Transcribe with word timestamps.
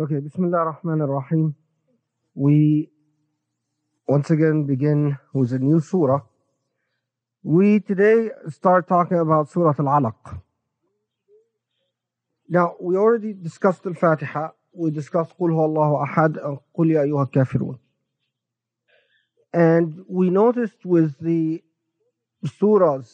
Okay, 0.00 0.20
Bismillah 0.20 0.58
ar-Rahman 0.58 1.00
ar-Rahim. 1.00 1.56
We 2.32 2.88
once 4.06 4.30
again 4.30 4.64
begin 4.64 5.18
with 5.34 5.52
a 5.52 5.58
new 5.58 5.80
surah. 5.80 6.20
We 7.42 7.80
today 7.80 8.30
start 8.48 8.86
talking 8.86 9.18
about 9.18 9.50
Surah 9.50 9.74
Al-Alaq. 9.76 10.38
Now, 12.48 12.76
we 12.80 12.96
already 12.96 13.32
discussed 13.32 13.84
Al-Fatiha. 13.86 14.50
We 14.72 14.92
discussed 14.92 15.36
Qul 15.36 15.50
Allahu 15.50 16.06
Ahad 16.06 16.36
and 16.46 16.58
Qul 16.78 16.92
Ya 16.92 17.00
Ayyuha 17.00 17.32
Kafirun. 17.32 17.80
And 19.52 20.04
we 20.08 20.30
noticed 20.30 20.84
with 20.84 21.18
the 21.18 21.60
surahs, 22.46 23.10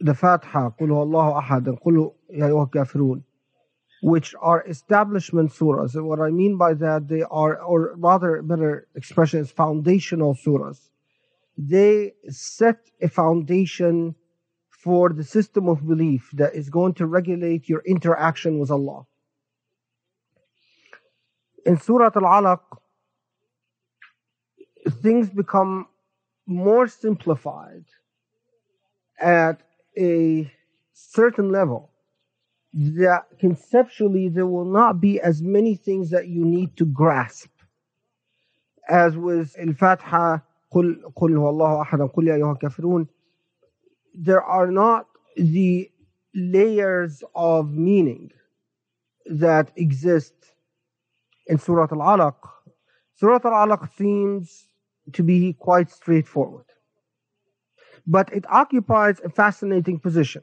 the 0.00 0.14
Fatiha, 0.14 0.70
Qul 0.70 0.90
Allahu 0.90 1.38
Ahad 1.38 1.66
and 1.66 1.78
Qul 1.78 2.14
Ya 2.30 2.46
Ayyuha 2.46 2.70
Kafirun, 2.70 3.24
which 4.02 4.34
are 4.40 4.64
establishment 4.66 5.52
surahs. 5.52 5.94
And 5.94 6.06
what 6.06 6.20
I 6.20 6.30
mean 6.30 6.56
by 6.56 6.74
that, 6.74 7.06
they 7.06 7.22
are, 7.22 7.62
or 7.62 7.94
rather, 7.96 8.42
better 8.42 8.88
expression 8.96 9.40
is 9.40 9.50
foundational 9.52 10.34
surahs. 10.34 10.88
They 11.56 12.14
set 12.28 12.90
a 13.00 13.08
foundation 13.08 14.16
for 14.70 15.10
the 15.10 15.22
system 15.22 15.68
of 15.68 15.86
belief 15.86 16.30
that 16.32 16.52
is 16.56 16.68
going 16.68 16.94
to 16.94 17.06
regulate 17.06 17.68
your 17.68 17.82
interaction 17.86 18.58
with 18.58 18.72
Allah. 18.72 19.06
In 21.64 21.78
Surah 21.78 22.10
Al-Alaq, 22.16 22.62
things 25.00 25.30
become 25.30 25.86
more 26.44 26.88
simplified 26.88 27.84
at 29.20 29.62
a 29.96 30.50
certain 30.92 31.52
level 31.52 31.91
that 32.72 33.26
conceptually 33.38 34.28
there 34.28 34.46
will 34.46 34.64
not 34.64 35.00
be 35.00 35.20
as 35.20 35.42
many 35.42 35.74
things 35.74 36.10
that 36.10 36.28
you 36.28 36.44
need 36.44 36.76
to 36.76 36.86
grasp 36.86 37.50
as 38.88 39.16
was 39.16 39.54
in 39.56 39.74
Fatiha. 39.74 40.38
there 44.14 44.42
are 44.42 44.70
not 44.70 45.06
the 45.36 45.90
layers 46.34 47.22
of 47.34 47.72
meaning 47.72 48.30
that 49.26 49.70
exist 49.76 50.34
in 51.46 51.58
Surah 51.58 51.88
Al-Alaq. 51.92 52.36
Surah 53.16 53.40
Al-Alaq 53.44 53.94
seems 53.96 54.66
to 55.12 55.22
be 55.22 55.52
quite 55.52 55.90
straightforward, 55.90 56.64
but 58.06 58.32
it 58.32 58.44
occupies 58.48 59.20
a 59.24 59.28
fascinating 59.28 59.98
position 59.98 60.42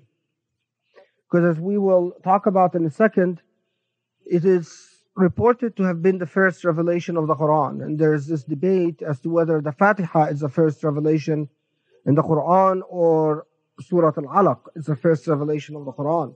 because 1.29 1.57
as 1.57 1.61
we 1.61 1.77
will 1.77 2.13
talk 2.23 2.45
about 2.45 2.75
in 2.75 2.85
a 2.85 2.89
second, 2.89 3.41
it 4.25 4.45
is 4.45 5.03
reported 5.15 5.75
to 5.75 5.83
have 5.83 6.01
been 6.01 6.17
the 6.17 6.25
first 6.25 6.63
revelation 6.63 7.17
of 7.17 7.27
the 7.27 7.35
Quran. 7.35 7.83
And 7.83 7.99
there's 7.99 8.25
this 8.25 8.43
debate 8.43 9.01
as 9.01 9.19
to 9.21 9.29
whether 9.29 9.61
the 9.61 9.71
Fatiha 9.71 10.25
is 10.25 10.39
the 10.39 10.49
first 10.49 10.83
revelation 10.83 11.49
in 12.05 12.15
the 12.15 12.23
Quran 12.23 12.81
or 12.87 13.45
Surah 13.81 14.13
Al-Alaq 14.17 14.61
is 14.75 14.85
the 14.85 14.95
first 14.95 15.27
revelation 15.27 15.75
of 15.75 15.85
the 15.85 15.91
Quran. 15.91 16.35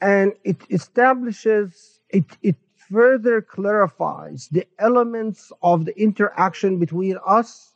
And 0.00 0.32
it 0.44 0.58
establishes, 0.70 2.00
it, 2.08 2.24
it 2.42 2.56
further 2.90 3.40
clarifies 3.40 4.48
the 4.50 4.66
elements 4.78 5.52
of 5.62 5.84
the 5.84 5.98
interaction 6.00 6.78
between 6.78 7.18
us 7.26 7.74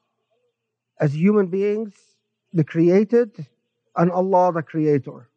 as 1.00 1.14
human 1.14 1.47
beings, 1.47 1.94
the 2.52 2.64
created, 2.64 3.47
and 3.97 4.10
Allah, 4.10 4.52
the 4.52 4.62
creator 4.62 5.28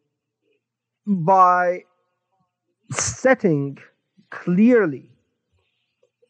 By 1.07 1.83
setting 2.91 3.77
clearly 4.29 5.11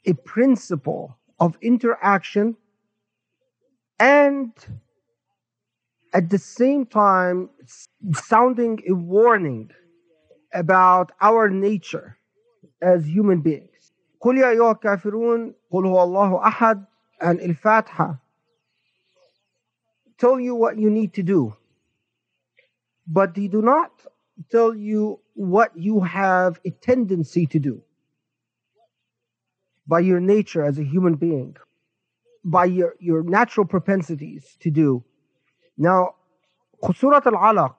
a 0.06 0.14
principle 0.14 1.18
of 1.40 1.58
interaction 1.62 2.56
and 4.00 4.52
at 6.14 6.30
the 6.30 6.38
same 6.38 6.86
time 6.86 7.50
sounding 8.14 8.80
a 8.88 8.94
warning 8.94 9.72
about 10.54 11.12
our 11.22 11.50
nature 11.50 12.18
as 12.82 13.06
human 13.08 13.42
beings. 13.42 13.70
قل 14.22 14.38
يا 14.38 14.50
أيها 14.50 14.72
الكافرون 14.72 15.54
قل 15.72 15.86
هو 15.86 16.04
الله 16.04 16.48
أحد 16.48 16.86
and 17.22 17.42
Al-Fatiha 17.42 18.16
tell 20.18 20.40
you 20.40 20.56
what 20.56 20.78
you 20.78 20.90
need 20.90 21.14
to 21.14 21.24
do 21.24 21.54
but 23.08 23.34
they 23.36 23.48
do 23.48 23.62
not 23.62 23.92
tell 24.51 24.75
you 24.75 25.21
what 25.35 25.73
you 25.77 26.01
have 26.01 26.61
a 26.65 26.71
tendency 26.71 27.47
to 27.47 27.59
do 27.59 27.83
by 29.87 30.01
your 30.01 30.21
nature 30.21 30.65
as 30.65 30.79
a 30.79 30.85
human 30.85 31.15
being 31.15 31.57
by 32.45 32.65
your, 32.65 32.95
your 33.01 33.23
natural 33.23 33.67
propensities 33.67 34.57
to 34.61 34.71
do 34.71 35.05
now, 35.79 36.17
Surah 36.97 37.21
Al-Alaq, 37.25 37.75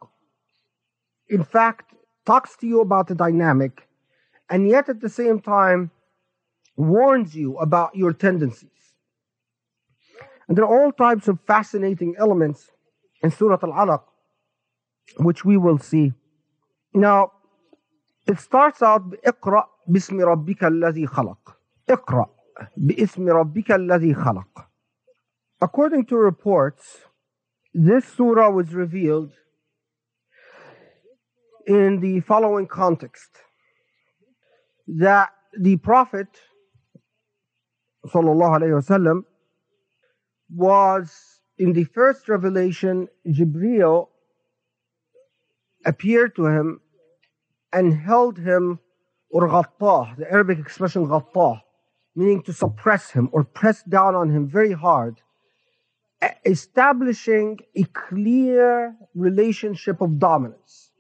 in 1.28 1.44
fact, 1.44 1.94
talks 2.26 2.56
to 2.58 2.68
you 2.68 2.80
about 2.80 3.08
the 3.08 3.16
dynamic, 3.16 3.88
and 4.50 4.70
yet 4.70 4.88
at 4.88 5.02
the 5.02 5.10
same 5.10 5.42
time 5.42 5.92
warns 6.78 7.36
you 7.36 7.58
about 7.58 7.94
your 7.94 8.14
tendencies. 8.14 8.70
And 10.48 10.58
there 10.58 10.64
are 10.66 10.82
all 10.82 10.94
types 10.94 11.28
of 11.28 11.40
fascinating 11.46 12.16
elements 12.18 12.72
in 13.22 13.32
Surah 13.32 13.60
Al-Alaq, 13.62 14.04
which 15.18 15.44
we 15.44 15.58
will 15.58 15.78
see. 15.78 16.14
Now, 16.95 17.33
it 18.27 18.39
starts 18.39 18.83
out 18.83 19.11
بِإِقْرَأْ 19.11 19.65
بِاسْمِ 19.89 20.21
رَبِّكَ 20.21 20.65
الَّذِي 20.65 21.07
خَلَقَ 21.07 21.57
اقرأ 21.91 22.27
بِاسْمِ 22.77 23.29
رَبِّكَ 23.29 23.71
الَّذِي 23.71 24.15
خَلَقَ 24.15 24.67
According 25.61 26.07
to 26.07 26.17
reports, 26.17 26.99
this 27.75 28.05
surah 28.07 28.51
was 28.51 28.75
revealed 28.75 29.33
in 31.67 32.01
the 32.01 32.21
following 32.21 32.67
context 32.67 33.31
that 34.87 35.31
the 35.59 35.77
Prophet 35.77 36.29
وسلم, 38.07 39.25
was 40.55 41.41
in 41.59 41.73
the 41.73 41.85
first 41.85 42.29
revelation, 42.29 43.09
Jibreel 43.27 44.09
appeared 45.86 46.36
to 46.36 46.46
him 46.46 46.82
and 47.72 47.94
held 47.94 48.38
him 48.38 48.80
or 49.30 49.48
ghattah, 49.48 50.18
the 50.18 50.32
Arabic 50.32 50.60
expression 50.60 51.08
meaning 52.16 52.42
to 52.44 52.54
suppress 52.54 53.12
him 53.12 53.30
or 53.32 53.44
press 53.44 53.84
down 53.84 54.16
on 54.16 54.30
him 54.30 54.48
very 54.48 54.74
hard 54.74 55.22
establishing 56.46 57.60
a 57.76 57.84
clear 57.84 58.96
relationship 59.16 60.02
of 60.02 60.20
dominance 60.20 60.92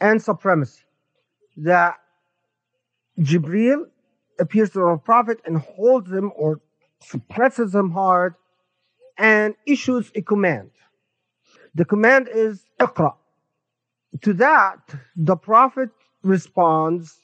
and 0.00 0.20
supremacy. 0.20 0.82
That 1.56 1.96
Jibril 3.18 3.86
appears 4.38 4.70
to 4.70 4.78
the 4.78 4.96
Prophet 4.96 5.40
and 5.44 5.58
holds 5.58 6.10
him 6.10 6.32
or 6.36 6.60
suppresses 7.00 7.74
him 7.74 7.90
hard 7.90 8.34
and 9.16 9.54
issues 9.66 10.10
a 10.14 10.22
command. 10.22 10.70
The 11.74 11.84
command 11.84 12.28
is 12.32 12.64
Iqra. 12.80 13.14
To 14.22 14.32
that, 14.34 14.78
the 15.16 15.36
Prophet 15.36 15.90
responds, 16.22 17.18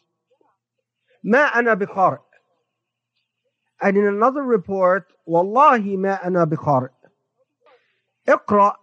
Ma 1.23 1.51
ana 1.55 1.77
biqari. 1.77 2.19
And 3.81 3.97
in 3.97 4.07
another 4.07 4.43
report, 4.43 5.13
Wallahi 5.27 5.97
ma 5.97 6.19
ana 6.23 6.47
biqari. 6.47 6.91
Iqra 8.29 8.75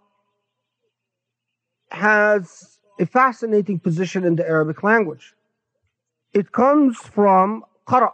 has 1.90 2.78
a 2.98 3.06
fascinating 3.06 3.78
position 3.78 4.24
in 4.24 4.36
the 4.36 4.46
Arabic 4.46 4.82
language. 4.82 5.34
It 6.32 6.52
comes 6.52 6.96
from 6.98 7.64
qara, 7.86 8.12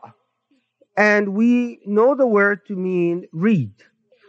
and 0.96 1.34
we 1.34 1.80
know 1.86 2.14
the 2.14 2.26
word 2.26 2.66
to 2.66 2.76
mean 2.76 3.26
read. 3.32 3.72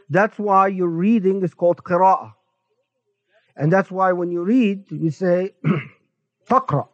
That's 0.10 0.38
why 0.38 0.68
your 0.68 0.88
reading 0.88 1.44
is 1.44 1.54
called 1.54 1.84
qira'ah. 1.84 2.34
And 3.60 3.72
that's 3.72 3.92
why 3.92 4.14
when 4.14 4.32
you 4.32 4.42
read, 4.42 4.86
you 4.90 5.12
say 5.12 5.54
taqra 6.50 6.88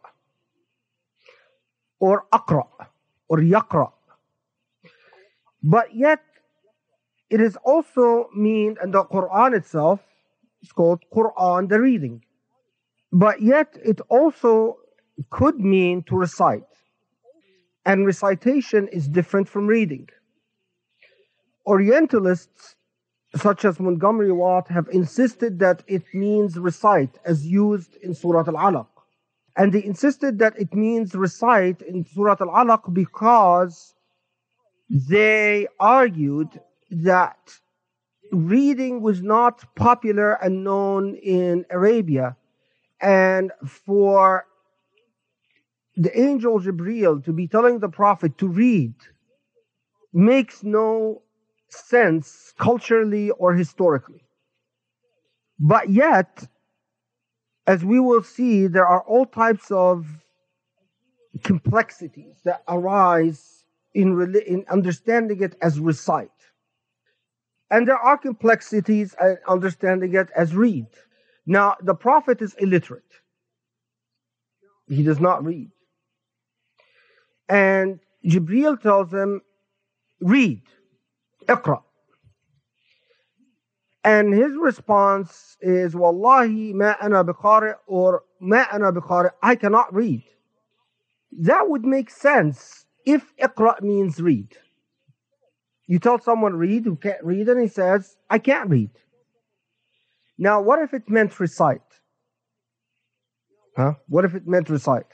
or 2.00 2.26
akra, 2.32 2.64
or 3.28 3.38
yaqra. 3.38 3.92
But 5.62 5.94
yet 5.94 6.20
it 7.30 7.40
is 7.40 7.56
also 7.64 8.28
mean, 8.34 8.76
and 8.82 8.92
the 8.92 9.04
Quran 9.04 9.56
itself 9.56 10.00
is 10.62 10.72
called 10.72 11.02
Quran, 11.14 11.68
the 11.68 11.80
reading. 11.80 12.24
But 13.12 13.40
yet 13.40 13.78
it 13.84 14.00
also 14.08 14.78
could 15.30 15.58
mean 15.58 16.02
to 16.04 16.16
recite. 16.16 16.62
And 17.84 18.06
recitation 18.06 18.88
is 18.88 19.08
different 19.08 19.48
from 19.48 19.66
reading. 19.66 20.08
Orientalists, 21.66 22.75
such 23.36 23.64
as 23.64 23.80
Montgomery 23.80 24.32
Watt, 24.32 24.68
have 24.68 24.88
insisted 24.92 25.58
that 25.58 25.82
it 25.86 26.02
means 26.14 26.58
recite 26.58 27.18
as 27.24 27.46
used 27.46 27.96
in 27.96 28.14
Surah 28.14 28.44
Al 28.46 28.54
Alaq. 28.54 28.88
And 29.56 29.72
they 29.72 29.84
insisted 29.84 30.38
that 30.38 30.58
it 30.58 30.74
means 30.74 31.14
recite 31.14 31.82
in 31.82 32.04
Surah 32.04 32.36
Al 32.40 32.48
Alaq 32.48 32.92
because 32.92 33.94
they 34.90 35.66
argued 35.80 36.60
that 36.90 37.58
reading 38.32 39.00
was 39.00 39.22
not 39.22 39.64
popular 39.74 40.32
and 40.32 40.64
known 40.64 41.14
in 41.16 41.64
Arabia. 41.70 42.36
And 43.00 43.52
for 43.86 44.46
the 45.96 46.18
angel 46.18 46.60
Jibreel 46.60 47.24
to 47.24 47.32
be 47.32 47.48
telling 47.48 47.78
the 47.78 47.88
Prophet 47.88 48.36
to 48.38 48.48
read 48.48 48.94
makes 50.12 50.62
no 50.62 51.22
sense 51.68 52.52
culturally 52.58 53.30
or 53.30 53.54
historically. 53.54 54.22
But 55.58 55.90
yet, 55.90 56.46
as 57.66 57.84
we 57.84 57.98
will 57.98 58.22
see, 58.22 58.66
there 58.66 58.86
are 58.86 59.02
all 59.02 59.26
types 59.26 59.70
of 59.70 60.06
complexities 61.42 62.40
that 62.44 62.62
arise 62.68 63.64
in, 63.94 64.34
in 64.46 64.64
understanding 64.70 65.42
it 65.42 65.56
as 65.60 65.80
recite. 65.80 66.30
And 67.70 67.88
there 67.88 67.98
are 67.98 68.16
complexities 68.16 69.14
in 69.20 69.38
understanding 69.48 70.14
it 70.14 70.28
as 70.36 70.54
read. 70.54 70.86
Now, 71.46 71.76
the 71.82 71.94
Prophet 71.94 72.40
is 72.40 72.54
illiterate. 72.54 73.02
He 74.88 75.02
does 75.02 75.20
not 75.20 75.44
read. 75.44 75.70
And 77.48 78.00
Jibreel 78.24 78.80
tells 78.80 79.12
him, 79.12 79.40
read, 80.20 80.62
Iqra. 81.46 81.82
And 84.04 84.32
his 84.32 84.52
response 84.56 85.56
is, 85.60 85.96
Wallahi 85.96 86.72
ma 86.72 86.94
ana 87.00 87.24
biqari 87.24 87.74
or 87.86 88.22
ma 88.40 88.64
ana 88.72 88.92
biqari, 88.92 89.30
I 89.42 89.56
cannot 89.56 89.92
read. 89.92 90.22
That 91.32 91.68
would 91.68 91.84
make 91.84 92.10
sense 92.10 92.86
if 93.04 93.34
Iqra 93.36 93.82
means 93.82 94.20
read. 94.20 94.56
You 95.88 95.98
tell 95.98 96.20
someone 96.20 96.54
read 96.54 96.84
who 96.84 96.96
can't 96.96 97.22
read 97.24 97.48
and 97.48 97.60
he 97.60 97.68
says, 97.68 98.16
I 98.30 98.38
can't 98.38 98.70
read. 98.70 98.90
Now, 100.38 100.60
what 100.60 100.80
if 100.82 100.94
it 100.94 101.08
meant 101.08 101.38
recite? 101.40 101.80
Huh? 103.76 103.94
What 104.08 104.24
if 104.24 104.34
it 104.34 104.46
meant 104.46 104.68
recite? 104.68 105.06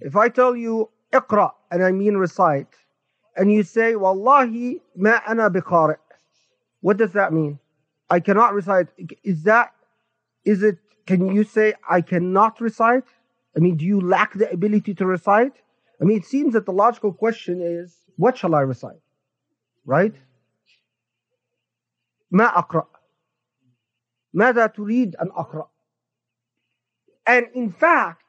If 0.00 0.16
I 0.16 0.28
tell 0.28 0.56
you 0.56 0.90
Iqra 1.12 1.50
and 1.70 1.84
I 1.84 1.92
mean 1.92 2.16
recite, 2.16 2.74
and 3.35 3.51
you 3.51 3.63
say, 3.63 3.95
Wallahi 3.95 4.81
ma 4.95 5.19
ana 5.27 5.49
biqari, 5.49 5.97
what 6.81 6.97
does 6.97 7.13
that 7.13 7.33
mean? 7.33 7.59
I 8.09 8.19
cannot 8.19 8.53
recite. 8.53 8.87
Is 9.23 9.43
that, 9.43 9.73
is 10.45 10.63
it, 10.63 10.77
can 11.05 11.33
you 11.35 11.43
say 11.43 11.73
I 11.89 12.01
cannot 12.01 12.59
recite? 12.61 13.03
I 13.55 13.59
mean, 13.59 13.77
do 13.77 13.85
you 13.85 13.99
lack 14.01 14.33
the 14.33 14.49
ability 14.51 14.93
to 14.95 15.05
recite? 15.05 15.53
I 16.01 16.05
mean, 16.05 16.17
it 16.17 16.25
seems 16.25 16.53
that 16.53 16.65
the 16.65 16.71
logical 16.71 17.11
question 17.13 17.61
is, 17.61 17.97
what 18.17 18.37
shall 18.37 18.55
I 18.55 18.61
recite? 18.61 19.01
Right? 19.85 20.13
ما 22.31 22.45
أقرأ 22.45 22.87
ماذا 24.33 24.67
تريد 24.67 25.15
أن 25.15 25.31
أقرأ 25.31 25.69
And 27.25 27.47
in 27.53 27.71
fact, 27.71 28.20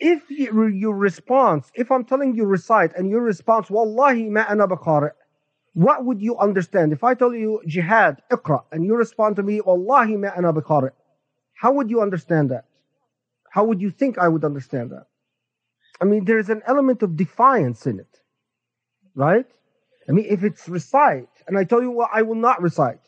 if 0.00 0.30
your 0.30 0.94
response, 0.94 1.70
if 1.74 1.90
I'm 1.90 2.04
telling 2.04 2.34
you 2.34 2.44
recite 2.44 2.94
and 2.96 3.10
your 3.10 3.22
response, 3.22 3.68
Wallahi 3.68 4.30
ma 4.30 4.44
ana 4.48 4.68
baqari, 4.68 5.10
what 5.74 6.04
would 6.04 6.20
you 6.20 6.36
understand? 6.38 6.92
If 6.92 7.04
I 7.04 7.14
tell 7.14 7.34
you 7.34 7.60
jihad, 7.66 8.22
iqra, 8.30 8.62
and 8.72 8.84
you 8.84 8.94
respond 8.94 9.36
to 9.36 9.42
me, 9.42 9.60
Wallahi 9.60 10.16
ma 10.16 10.28
ana 10.36 10.52
biqari, 10.52 10.90
how 11.54 11.72
would 11.72 11.90
you 11.90 12.00
understand 12.00 12.50
that? 12.50 12.64
How 13.50 13.64
would 13.64 13.80
you 13.80 13.90
think 13.90 14.18
I 14.18 14.28
would 14.28 14.44
understand 14.44 14.90
that? 14.90 15.06
I 16.00 16.04
mean, 16.04 16.24
there's 16.24 16.48
an 16.48 16.62
element 16.66 17.02
of 17.02 17.16
defiance 17.16 17.86
in 17.86 17.98
it, 17.98 18.20
right? 19.16 19.46
I 20.08 20.12
mean, 20.12 20.26
if 20.28 20.44
it's 20.44 20.68
recite, 20.68 21.28
and 21.46 21.58
I 21.58 21.64
tell 21.64 21.82
you, 21.82 21.90
well, 21.90 22.08
I 22.12 22.22
will 22.22 22.36
not 22.36 22.62
recite, 22.62 23.00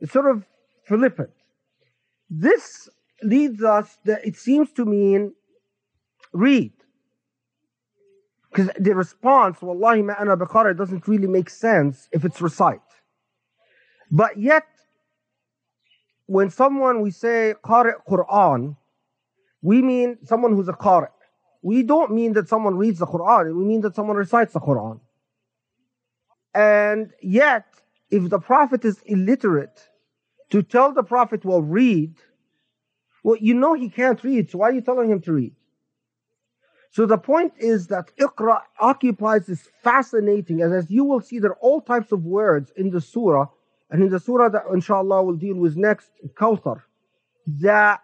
it's 0.00 0.12
sort 0.12 0.30
of 0.30 0.44
flippant. 0.86 1.30
This 2.28 2.88
leads 3.22 3.62
us 3.62 3.98
that 4.04 4.26
it 4.26 4.36
seems 4.36 4.72
to 4.72 4.84
mean 4.84 5.34
read. 6.32 6.72
Because 8.50 8.70
the 8.78 8.94
response, 8.94 9.62
Wallahi 9.62 10.02
ma'ana 10.02 10.36
biqari, 10.36 10.76
doesn't 10.76 11.06
really 11.06 11.28
make 11.28 11.48
sense 11.48 12.08
if 12.12 12.24
it's 12.24 12.40
recite. 12.40 12.80
But 14.10 14.38
yet, 14.38 14.64
when 16.26 16.50
someone 16.50 17.00
we 17.00 17.10
say 17.10 17.54
qari 17.64 17.92
Quran, 18.08 18.76
we 19.62 19.82
mean 19.82 20.18
someone 20.24 20.54
who's 20.54 20.68
a 20.68 20.72
qari. 20.72 21.08
We 21.62 21.82
don't 21.82 22.12
mean 22.12 22.32
that 22.32 22.48
someone 22.48 22.76
reads 22.76 22.98
the 22.98 23.06
Quran, 23.06 23.54
we 23.56 23.64
mean 23.64 23.82
that 23.82 23.94
someone 23.94 24.16
recites 24.16 24.52
the 24.52 24.60
Quran. 24.60 25.00
And 26.54 27.12
yet, 27.22 27.66
if 28.10 28.28
the 28.28 28.40
Prophet 28.40 28.84
is 28.84 29.00
illiterate, 29.06 29.88
to 30.50 30.62
tell 30.62 30.92
the 30.92 31.04
Prophet, 31.04 31.44
well, 31.44 31.62
read, 31.62 32.14
well, 33.22 33.36
you 33.36 33.54
know 33.54 33.74
he 33.74 33.88
can't 33.88 34.22
read, 34.24 34.50
so 34.50 34.58
why 34.58 34.70
are 34.70 34.72
you 34.72 34.80
telling 34.80 35.10
him 35.10 35.20
to 35.22 35.32
read? 35.32 35.54
So 36.92 37.06
the 37.06 37.18
point 37.18 37.52
is 37.58 37.86
that 37.86 38.10
Iqra 38.16 38.62
occupies 38.80 39.46
this 39.46 39.68
fascinating, 39.82 40.60
and 40.60 40.74
as 40.74 40.90
you 40.90 41.04
will 41.04 41.20
see, 41.20 41.38
there 41.38 41.52
are 41.52 41.58
all 41.60 41.80
types 41.80 42.10
of 42.10 42.24
words 42.24 42.72
in 42.76 42.90
the 42.90 43.00
surah, 43.00 43.46
and 43.90 44.02
in 44.02 44.08
the 44.08 44.18
surah 44.18 44.48
that 44.48 44.64
inshallah 44.72 45.22
we'll 45.22 45.36
deal 45.36 45.56
with 45.56 45.76
next, 45.76 46.10
Kawthar, 46.34 46.82
that 47.46 48.00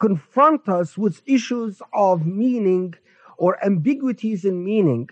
confront 0.00 0.68
us 0.68 0.96
with 0.96 1.22
issues 1.26 1.82
of 1.92 2.24
meaning 2.24 2.94
or 3.36 3.62
ambiguities 3.64 4.44
in 4.44 4.64
meaning, 4.64 5.08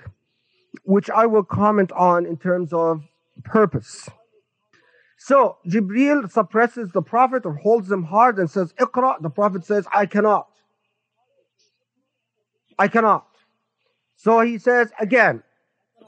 which 0.84 1.10
I 1.10 1.26
will 1.26 1.44
comment 1.44 1.90
on 1.92 2.24
in 2.24 2.36
terms 2.36 2.72
of 2.72 3.02
purpose. 3.42 4.08
So 5.18 5.58
Jibril 5.66 6.30
suppresses 6.30 6.90
the 6.92 7.02
Prophet 7.02 7.46
or 7.46 7.54
holds 7.54 7.90
him 7.90 8.04
hard 8.04 8.38
and 8.38 8.50
says, 8.50 8.72
Iqra. 8.74 9.22
The 9.22 9.30
Prophet 9.30 9.64
says, 9.64 9.86
I 9.92 10.06
cannot. 10.06 10.48
I 12.82 12.88
cannot. 12.88 13.28
So 14.16 14.40
he 14.40 14.58
says 14.58 14.90
again, 14.98 15.44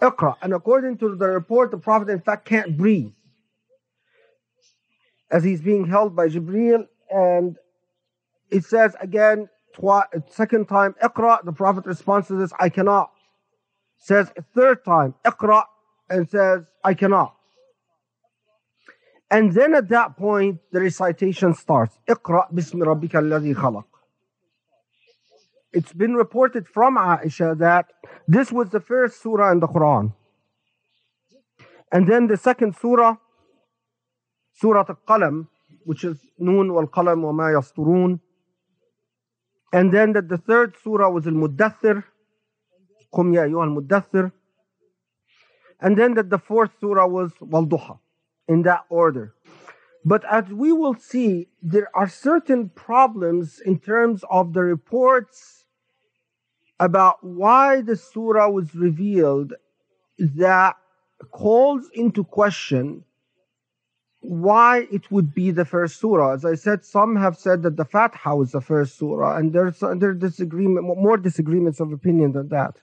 Iqra. 0.03 0.35
And 0.43 0.53
according 0.53 0.99
to 0.99 1.15
the 1.15 1.29
report, 1.29 1.71
the 1.71 1.79
Prophet 1.79 2.09
in 2.09 2.21
fact 2.21 2.47
can't 2.47 2.77
breathe 2.77 3.13
as 5.31 5.45
he's 5.45 5.61
being 5.61 5.87
held 5.87 6.17
by 6.17 6.27
Jibreel. 6.27 6.89
And 7.09 7.55
it 8.51 8.65
says 8.65 8.97
again, 9.01 9.49
twi- 9.77 10.11
second 10.31 10.67
time, 10.67 10.97
Iqra. 11.01 11.45
The 11.45 11.53
Prophet 11.53 11.87
responds 11.87 12.27
to 12.27 12.35
this, 12.35 12.53
I 12.59 12.71
cannot. 12.71 13.13
Says 13.99 14.33
third 14.53 14.85
time, 14.85 15.15
Iqra, 15.25 15.63
and 16.11 16.29
says, 16.29 16.65
I 16.83 16.95
cannot. 16.95 17.37
And 19.31 19.55
then 19.55 19.77
at 19.77 19.91
that 19.91 20.17
point, 20.17 20.59
the 20.73 20.81
recitation 20.81 21.55
starts. 21.55 21.97
Iqra 22.09 22.53
bismi 22.53 22.83
rabbika 22.83 23.23
alladhi 23.23 23.55
khalaq 23.55 23.85
it's 25.75 25.93
been 25.93 26.15
reported 26.15 26.69
from 26.69 26.97
Aisha 26.97 27.59
that 27.59 27.93
this 28.29 28.53
was 28.53 28.71
the 28.71 28.81
first 28.81 29.21
surah 29.21 29.51
in 29.51 29.59
the 29.59 29.67
Quran. 29.67 30.15
And 31.91 32.07
then 32.09 32.29
the 32.29 32.37
second 32.37 32.77
surah, 32.77 33.17
Surah 34.55 34.85
Al-Qalam, 34.89 35.49
which 35.85 36.05
is 36.05 36.17
Noon 36.39 36.73
wal 36.73 36.87
Qalam 36.87 37.23
wa 37.23 37.33
ma 37.33 37.45
yasturun. 37.45 38.21
And 39.73 39.93
then 39.93 40.13
that 40.13 40.29
the 40.29 40.39
third 40.39 40.77
surah 40.83 41.11
was 41.11 41.27
Al-Muddathir, 41.27 42.05
Qum 43.13 43.35
ya 43.35 43.43
al-Muddathir. 43.43 44.31
And 45.81 45.99
then 45.99 46.15
that 46.15 46.31
the 46.31 46.39
fourth 46.39 46.71
surah 46.81 47.09
was 47.09 47.33
Wal-Duha, 47.41 47.99
in 48.49 48.63
that 48.63 48.85
order. 48.89 49.35
But 50.05 50.25
as 50.31 50.45
we 50.51 50.73
will 50.73 50.95
see, 50.95 51.49
there 51.61 51.89
are 51.97 52.09
certain 52.09 52.69
problems 52.69 53.61
in 53.65 53.81
terms 53.81 54.23
of 54.31 54.53
the 54.53 54.63
reports 54.63 55.64
about 56.85 57.25
why 57.25 57.81
the 57.81 57.97
surah 57.97 58.51
was 58.51 58.75
revealed 58.75 59.55
that 60.19 60.77
calls 61.31 61.89
into 61.95 62.23
question 62.23 63.03
why 64.21 64.87
it 64.93 65.11
would 65.11 65.35
be 65.35 65.51
the 65.51 65.65
first 65.65 65.99
surah. 65.99 66.35
As 66.35 66.45
I 66.45 66.57
said, 66.57 66.85
some 66.85 67.17
have 67.17 67.39
said 67.39 67.63
that 67.63 67.79
the 67.79 67.87
Fatiha 67.87 68.35
was 68.35 68.53
the 68.53 68.61
first 68.61 68.99
surah, 68.99 69.39
and 69.39 69.55
there's 69.55 69.81
there 69.81 70.13
disagreement, 70.13 70.85
more 70.85 71.17
disagreements 71.17 71.81
of 71.81 71.91
opinion 71.91 72.33
than 72.33 72.49
that. 72.49 72.77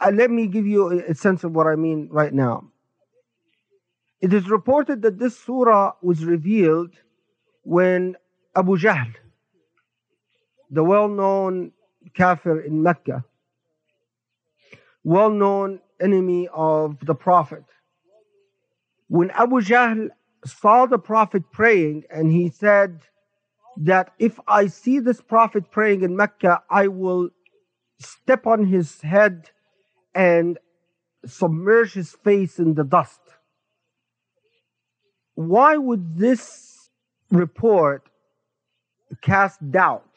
Uh, 0.00 0.10
let 0.10 0.30
me 0.30 0.48
give 0.48 0.66
you 0.66 1.00
a, 1.08 1.14
sense 1.14 1.44
of 1.44 1.52
what 1.52 1.68
I 1.68 1.76
mean 1.76 2.08
right 2.10 2.34
now. 2.34 2.70
It 4.20 4.32
is 4.32 4.50
reported 4.50 5.02
that 5.02 5.18
this 5.18 5.38
surah 5.38 5.92
was 6.02 6.24
revealed 6.24 6.92
when 7.62 8.16
Abu 8.56 8.76
Jahl, 8.78 9.14
the 10.70 10.82
well-known 10.82 11.72
kafir 12.14 12.60
in 12.60 12.82
Mecca, 12.82 13.24
well 15.04 15.30
known 15.30 15.80
enemy 16.00 16.48
of 16.52 16.98
the 17.04 17.14
Prophet. 17.14 17.64
When 19.08 19.30
Abu 19.30 19.60
Jahl 19.60 20.08
saw 20.44 20.86
the 20.86 20.98
Prophet 20.98 21.44
praying 21.52 22.04
and 22.10 22.30
he 22.30 22.50
said, 22.50 23.00
that 23.76 24.12
if 24.18 24.40
I 24.48 24.68
see 24.68 24.98
this 24.98 25.20
prophet 25.20 25.70
praying 25.70 26.02
in 26.02 26.16
Mecca, 26.16 26.62
I 26.70 26.88
will 26.88 27.30
step 27.98 28.46
on 28.46 28.66
his 28.66 29.00
head 29.02 29.50
and 30.14 30.58
submerge 31.24 31.92
his 31.92 32.12
face 32.12 32.58
in 32.58 32.74
the 32.74 32.84
dust. 32.84 33.20
Why 35.34 35.76
would 35.76 36.16
this 36.16 36.88
report 37.30 38.08
cast 39.20 39.70
doubt 39.70 40.08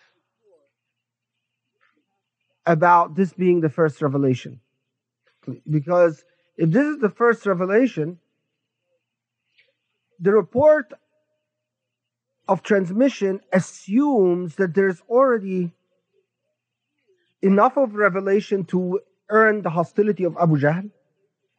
about 2.70 3.16
this 3.16 3.34
being 3.34 3.62
the 3.62 3.70
first 3.70 4.00
revelation? 4.02 4.62
Because 5.68 6.24
if 6.56 6.70
this 6.70 6.86
is 6.86 7.00
the 7.00 7.10
first 7.10 7.48
revelation, 7.48 8.20
the 10.20 10.32
report 10.32 10.94
of 12.48 12.62
transmission 12.62 13.40
assumes 13.52 14.56
that 14.56 14.76
there's 14.76 15.02
already 15.10 15.72
enough 17.42 17.76
of 17.78 17.96
revelation 17.96 18.66
to 18.66 19.00
earn 19.30 19.64
the 19.64 19.70
hostility 19.72 20.26
of 20.26 20.38
Abu 20.40 20.58
Jahl. 20.58 20.92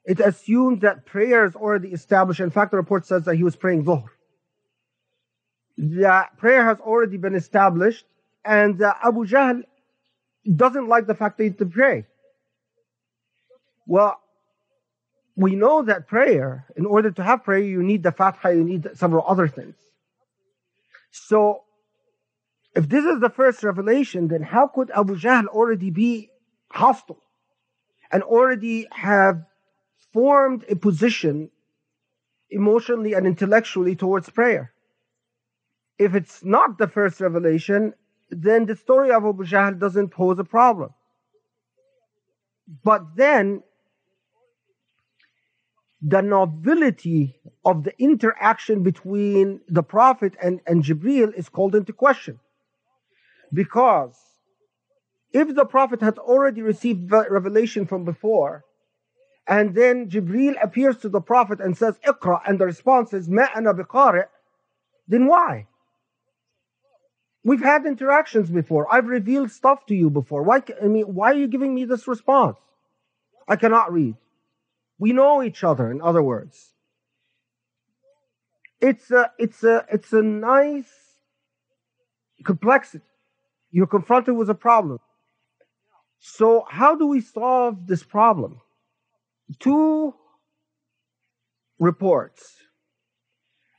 It 0.05 0.21
assumes 0.21 0.81
that 0.83 1.07
prayer 1.07 1.45
is 1.45 1.57
already 1.57 1.89
established. 1.89 2.41
In 2.41 2.51
fact, 2.51 2.71
the 2.71 2.77
report 2.77 3.05
says 3.07 3.25
that 3.25 3.35
he 3.35 3.43
was 3.43 3.57
praying 3.57 3.85
Dhuhr. 3.85 4.05
That 5.79 6.37
prayer 6.39 6.65
has 6.65 6.79
already 6.79 7.17
been 7.17 7.35
established, 7.35 8.05
and 8.45 8.81
Abu 8.83 9.27
Jahl 9.27 9.63
doesn't 10.45 10.89
like 10.89 11.07
the 11.07 11.15
fact 11.15 11.39
that 11.39 11.45
he 11.45 11.51
to 11.51 11.67
pray. 11.67 12.07
Well, 13.87 14.21
we 15.37 15.57
know 15.57 15.83
that 15.83 16.07
prayer, 16.07 16.67
in 16.77 16.87
order 16.87 17.11
to 17.11 17.23
have 17.23 17.45
prayer, 17.45 17.61
you 17.61 17.83
need 17.83 18.03
the 18.03 18.13
Fatiha, 18.13 18.51
you 18.51 18.65
need 18.65 18.89
several 18.95 19.25
other 19.27 19.49
things. 19.49 19.75
So, 21.11 21.63
if 22.75 22.89
this 22.89 23.05
is 23.05 23.21
the 23.21 23.31
first 23.31 23.65
revelation, 23.65 24.29
then 24.29 24.43
how 24.43 24.69
could 24.69 24.91
Abu 24.91 25.17
Jahl 25.17 25.47
already 25.47 25.91
be 25.91 26.31
hostile 26.71 27.21
and 28.13 28.23
already 28.23 28.87
have 28.93 29.43
formed 30.13 30.65
a 30.69 30.77
position 30.77 31.51
emotionally 32.49 33.15
and 33.15 33.27
intellectually 33.27 33.97
towards 33.97 34.31
prayer? 34.31 34.73
If 35.99 36.15
it's 36.15 36.45
not 36.45 36.79
the 36.79 36.87
first 36.87 37.21
revelation, 37.21 37.95
then 38.31 38.67
the 38.67 38.77
story 38.77 39.11
of 39.11 39.25
Abu 39.25 39.45
Jahl 39.45 39.79
doesn't 39.79 40.11
pose 40.11 40.39
a 40.39 40.45
problem. 40.45 40.91
But 42.85 43.17
then 43.17 43.63
the 46.03 46.23
nobility 46.23 47.37
of 47.65 47.85
the 47.85 47.93
interaction 48.01 48.83
between 48.83 49.61
the 49.69 49.83
Prophet 49.83 50.35
and, 50.43 50.61
and 50.67 50.83
Jibril 50.83 51.35
is 51.35 51.49
called 51.49 51.75
into 51.75 51.93
question. 51.93 52.39
Because 53.53 54.17
if 55.33 55.55
the 55.55 55.67
Prophet 55.67 56.01
had 56.01 56.19
already 56.19 56.63
received 56.63 57.11
revelation 57.11 57.87
from 57.87 58.05
before, 58.05 58.65
and 59.47 59.75
then 59.75 60.09
Jibril 60.09 60.55
appears 60.63 60.99
to 60.99 61.09
the 61.09 61.21
Prophet 61.21 61.61
and 61.61 61.77
says, 61.77 61.99
Iqra, 62.07 62.41
and 62.47 62.59
the 62.59 62.67
response 62.67 63.13
is, 63.13 63.29
Ma 63.29 63.47
biqari', 63.49 64.27
then 65.09 65.27
why? 65.27 65.67
We've 67.43 67.63
had 67.63 67.87
interactions 67.87 68.51
before. 68.51 68.93
I've 68.93 69.07
revealed 69.07 69.51
stuff 69.51 69.87
to 69.87 69.95
you 69.95 70.11
before. 70.11 70.43
Why, 70.43 70.63
I 70.83 70.87
mean, 70.87 71.05
why 71.05 71.31
are 71.31 71.35
you 71.37 71.49
giving 71.49 71.75
me 71.75 71.85
this 71.85 72.07
response? 72.07 72.59
I 73.49 73.57
cannot 73.57 73.93
read. 73.93 74.17
We 74.99 75.13
know 75.13 75.43
each 75.43 75.65
other, 75.65 75.91
in 75.91 76.03
other 76.03 76.23
words. 76.23 76.75
It's 78.81 79.11
a, 79.11 79.33
it's 79.39 79.65
a, 79.65 79.87
it's 79.91 80.13
a 80.13 80.23
nice 80.23 80.91
complexity. 82.45 83.05
You're 83.71 83.87
confronted 83.87 84.37
with 84.37 84.51
a 84.51 84.55
problem. 84.55 84.99
So 86.19 86.67
how 86.69 86.95
do 86.97 87.07
we 87.07 87.23
solve 87.23 87.87
this 87.87 88.03
problem? 88.03 88.61
Two 89.59 90.15
reports 91.79 92.57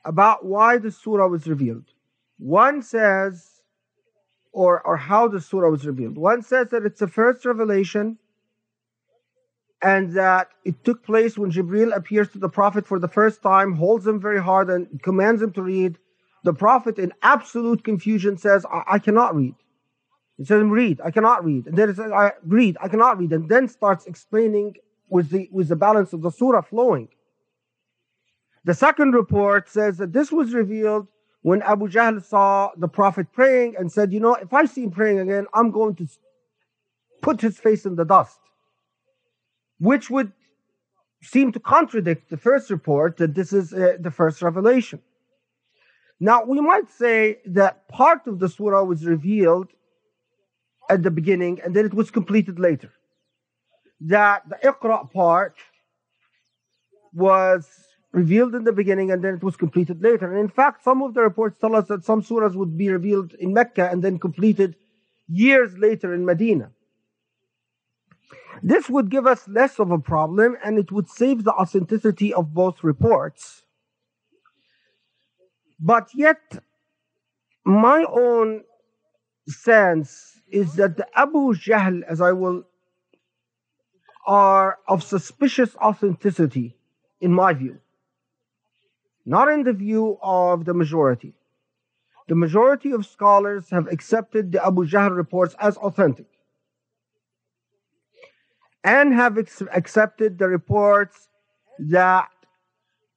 about 0.03 0.43
why 0.43 0.79
the 0.79 0.91
surah 0.91 1.27
was 1.27 1.47
revealed. 1.47 1.90
One 2.41 2.81
says, 2.81 3.61
or, 4.51 4.81
or 4.81 4.97
how 4.97 5.27
the 5.27 5.39
surah 5.39 5.69
was 5.69 5.85
revealed. 5.85 6.17
One 6.17 6.41
says 6.41 6.71
that 6.71 6.83
it's 6.87 6.99
the 6.99 7.07
first 7.07 7.45
revelation 7.45 8.17
and 9.79 10.13
that 10.13 10.49
it 10.65 10.83
took 10.83 11.03
place 11.03 11.37
when 11.37 11.51
Jibril 11.51 11.95
appears 11.95 12.29
to 12.29 12.39
the 12.39 12.49
Prophet 12.49 12.87
for 12.87 12.97
the 12.97 13.07
first 13.07 13.43
time, 13.43 13.75
holds 13.75 14.07
him 14.07 14.19
very 14.19 14.41
hard, 14.41 14.71
and 14.71 14.87
commands 15.03 15.43
him 15.43 15.53
to 15.53 15.61
read. 15.61 15.99
The 16.43 16.53
Prophet, 16.53 16.97
in 16.97 17.13
absolute 17.21 17.83
confusion, 17.83 18.39
says, 18.39 18.65
I, 18.65 18.83
I 18.87 18.99
cannot 18.99 19.35
read. 19.35 19.53
He 20.37 20.45
says, 20.45 20.63
read, 20.63 20.99
I 21.05 21.11
cannot 21.11 21.45
read. 21.45 21.67
And 21.67 21.77
then 21.77 21.89
he 21.89 21.93
says, 21.93 22.11
I 22.11 22.31
read, 22.43 22.75
I 22.81 22.87
cannot 22.87 23.19
read. 23.19 23.33
And 23.33 23.49
then 23.49 23.67
starts 23.67 24.07
explaining 24.07 24.77
with 25.09 25.29
the, 25.29 25.47
with 25.51 25.67
the 25.67 25.75
balance 25.75 26.11
of 26.11 26.23
the 26.23 26.31
surah 26.31 26.61
flowing. 26.61 27.09
The 28.63 28.73
second 28.73 29.11
report 29.11 29.69
says 29.69 29.97
that 29.97 30.11
this 30.11 30.31
was 30.31 30.55
revealed 30.55 31.07
when 31.41 31.61
Abu 31.63 31.87
Jahl 31.87 32.23
saw 32.23 32.71
the 32.77 32.87
Prophet 32.87 33.31
praying 33.31 33.75
and 33.77 33.91
said, 33.91 34.13
You 34.13 34.19
know, 34.19 34.35
if 34.35 34.53
I 34.53 34.65
see 34.65 34.83
him 34.83 34.91
praying 34.91 35.19
again, 35.19 35.47
I'm 35.53 35.71
going 35.71 35.95
to 35.95 36.07
put 37.21 37.41
his 37.41 37.57
face 37.59 37.85
in 37.85 37.95
the 37.95 38.05
dust 38.05 38.39
which 39.81 40.11
would 40.11 40.31
seem 41.23 41.51
to 41.51 41.59
contradict 41.59 42.29
the 42.29 42.37
first 42.37 42.69
report 42.69 43.17
that 43.17 43.33
this 43.33 43.51
is 43.51 43.73
uh, 43.73 43.97
the 43.99 44.11
first 44.11 44.41
revelation. 44.43 45.01
Now, 46.19 46.43
we 46.43 46.61
might 46.61 46.89
say 46.91 47.39
that 47.47 47.87
part 47.87 48.27
of 48.27 48.37
the 48.37 48.47
surah 48.47 48.83
was 48.83 49.05
revealed 49.05 49.69
at 50.87 51.01
the 51.01 51.09
beginning 51.09 51.59
and 51.63 51.75
then 51.75 51.83
it 51.85 51.95
was 51.95 52.11
completed 52.11 52.59
later. 52.59 52.91
That 54.01 54.47
the 54.47 54.57
Iqra 54.63 55.11
part 55.11 55.55
was 57.11 57.67
revealed 58.13 58.55
in 58.55 58.63
the 58.63 58.73
beginning 58.73 59.11
and 59.11 59.23
then 59.23 59.35
it 59.35 59.43
was 59.43 59.55
completed 59.55 60.01
later. 60.01 60.29
And 60.29 60.39
in 60.39 60.49
fact, 60.49 60.83
some 60.83 61.01
of 61.01 61.13
the 61.13 61.21
reports 61.21 61.57
tell 61.59 61.75
us 61.75 61.87
that 61.87 62.03
some 62.03 62.21
surahs 62.21 62.55
would 62.55 62.77
be 62.77 62.89
revealed 62.89 63.33
in 63.33 63.53
Mecca 63.53 63.89
and 63.89 64.03
then 64.03 64.19
completed 64.19 64.75
years 65.27 65.77
later 65.77 66.13
in 66.13 66.25
Medina. 66.25 66.71
This 68.61 68.89
would 68.89 69.09
give 69.09 69.25
us 69.25 69.47
less 69.47 69.79
of 69.79 69.91
a 69.91 69.97
problem 69.97 70.57
and 70.63 70.77
it 70.77 70.91
would 70.91 71.09
save 71.09 71.43
the 71.43 71.53
authenticity 71.53 72.33
of 72.33 72.53
both 72.53 72.83
reports. 72.83 73.63
But 75.79 76.09
yet, 76.13 76.61
my 77.65 78.05
own 78.07 78.63
sense 79.47 80.39
is 80.51 80.75
that 80.75 80.97
the 80.97 81.07
Abu 81.17 81.53
Jahl, 81.55 82.03
as 82.03 82.21
I 82.21 82.33
will, 82.33 82.65
are 84.27 84.77
of 84.87 85.01
suspicious 85.01 85.75
authenticity, 85.77 86.77
in 87.19 87.33
my 87.33 87.53
view. 87.53 87.79
Not 89.25 89.49
in 89.49 89.63
the 89.63 89.73
view 89.73 90.17
of 90.21 90.65
the 90.65 90.73
majority. 90.73 91.33
The 92.27 92.35
majority 92.35 92.91
of 92.91 93.05
scholars 93.05 93.69
have 93.69 93.87
accepted 93.87 94.51
the 94.51 94.65
Abu 94.65 94.85
Jahl 94.85 95.15
reports 95.15 95.55
as 95.59 95.77
authentic 95.77 96.27
and 98.83 99.13
have 99.13 99.37
ex- 99.37 99.61
accepted 99.73 100.37
the 100.37 100.47
reports 100.47 101.29
that 101.79 102.29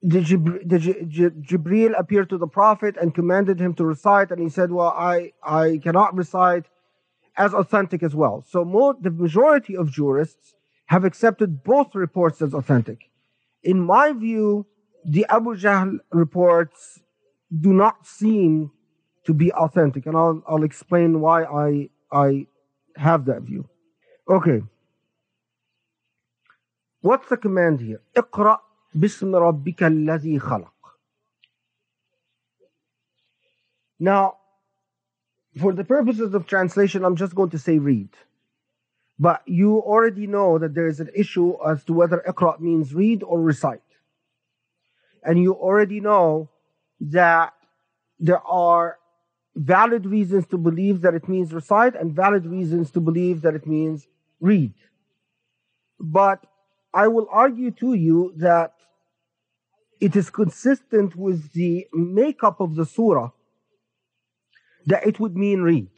the, 0.03 0.21
the 0.67 0.79
J- 0.79 1.05
J- 1.07 1.31
Jibril 1.31 1.99
appeared 1.99 2.29
to 2.31 2.39
the 2.39 2.47
Prophet 2.47 2.97
and 3.01 3.15
commanded 3.15 3.59
him 3.61 3.73
to 3.75 3.87
recite, 3.87 4.31
and 4.31 4.41
he 4.41 4.51
said, 4.51 4.71
"Well, 4.71 4.89
I 4.95 5.33
I 5.43 5.81
cannot 5.83 6.15
recite," 6.15 6.67
as 7.37 7.55
authentic 7.55 8.03
as 8.03 8.15
well. 8.15 8.45
So, 8.47 8.65
more, 8.65 8.95
the 9.01 9.11
majority 9.11 9.77
of 9.77 9.91
jurists 9.91 10.55
have 10.87 11.05
accepted 11.05 11.65
both 11.65 11.95
reports 11.95 12.43
as 12.43 12.53
authentic. 12.53 13.09
In 13.63 13.81
my 13.81 14.13
view, 14.13 14.67
the 15.06 15.25
Abu 15.30 15.56
Jahl 15.56 16.00
reports 16.12 17.00
do 17.58 17.74
not 17.74 18.06
seem 18.06 18.72
to 19.25 19.34
be 19.34 19.51
authentic, 19.54 20.06
and 20.06 20.16
I'll 20.16 20.44
I'll 20.48 20.63
explain 20.63 21.22
why 21.22 21.44
I 21.44 21.89
I 22.12 22.48
have 22.96 23.25
that 23.25 23.44
view. 23.44 23.70
Okay. 24.30 24.62
What's 27.01 27.30
the 27.30 27.38
command 27.38 27.80
here? 27.80 28.01
اقرأ 28.16 28.60
باسم 28.96 29.36
ربك 29.36 29.84
الذي 29.84 30.39
خلق. 30.39 30.74
Now, 34.00 34.38
for 35.60 35.74
the 35.74 35.84
purposes 35.84 36.34
of 36.34 36.46
translation, 36.46 37.04
I'm 37.04 37.16
just 37.16 37.36
going 37.36 37.50
to 37.51 37.60
say 37.60 37.80
read. 37.80 38.10
But 39.18 39.42
you 39.46 39.80
already 39.80 40.28
know 40.28 40.58
that 40.58 40.74
there 40.74 40.88
is 40.88 41.00
an 41.00 41.10
issue 41.16 41.56
as 41.66 41.84
to 41.86 41.94
whether 41.94 42.24
اقرأ 42.28 42.60
means 42.60 42.94
read 42.94 43.24
or 43.24 43.42
recite. 43.42 43.83
And 45.25 45.43
you 45.43 45.54
already 45.54 46.00
know 46.00 46.50
that 47.00 47.54
there 48.19 48.43
are 48.47 48.99
valid 49.57 50.04
reasons 50.07 50.47
to 50.49 50.59
believe 50.59 51.00
that 51.00 51.14
it 51.14 51.28
means 51.28 51.52
recite 51.52 51.95
and 51.95 52.12
valid 52.12 52.47
reasons 52.47 52.90
to 52.90 53.00
believe 53.00 53.43
that 53.43 53.54
it 53.54 53.66
means 53.66 54.07
read. 54.40 54.75
But 55.99 56.45
I 56.93 57.09
will 57.09 57.28
argue 57.31 57.71
to 57.73 57.95
you 57.95 58.35
that 58.37 58.75
it 60.00 60.14
is 60.14 60.28
consistent 60.31 61.16
with 61.16 61.52
the 61.52 61.87
makeup 61.93 62.61
of 62.61 62.75
the 62.75 62.85
surah 62.85 63.31
that 64.87 65.07
it 65.07 65.19
would 65.19 65.37
mean 65.37 65.62
read 65.62 65.88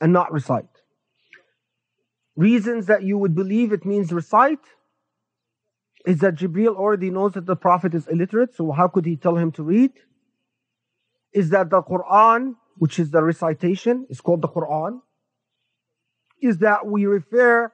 and 0.00 0.12
not 0.12 0.32
recite. 0.32 0.64
Reasons 2.34 2.86
that 2.86 3.04
you 3.04 3.16
would 3.16 3.34
believe 3.34 3.72
it 3.72 3.84
means 3.84 4.12
recite 4.12 4.58
is 6.04 6.18
that 6.18 6.34
Jibril 6.34 6.76
already 6.76 7.10
knows 7.10 7.32
that 7.32 7.46
the 7.46 7.56
Prophet 7.56 7.94
is 7.94 8.06
illiterate, 8.08 8.54
so 8.54 8.72
how 8.72 8.88
could 8.88 9.06
he 9.06 9.16
tell 9.16 9.36
him 9.36 9.50
to 9.52 9.62
read? 9.62 9.92
Is 11.32 11.50
that 11.50 11.70
the 11.70 11.82
Quran, 11.82 12.56
which 12.76 12.98
is 12.98 13.10
the 13.10 13.22
recitation, 13.22 14.06
is 14.10 14.20
called 14.20 14.42
the 14.42 14.48
Quran, 14.48 15.00
is 16.42 16.58
that 16.58 16.86
we 16.86 17.06
refer 17.06 17.72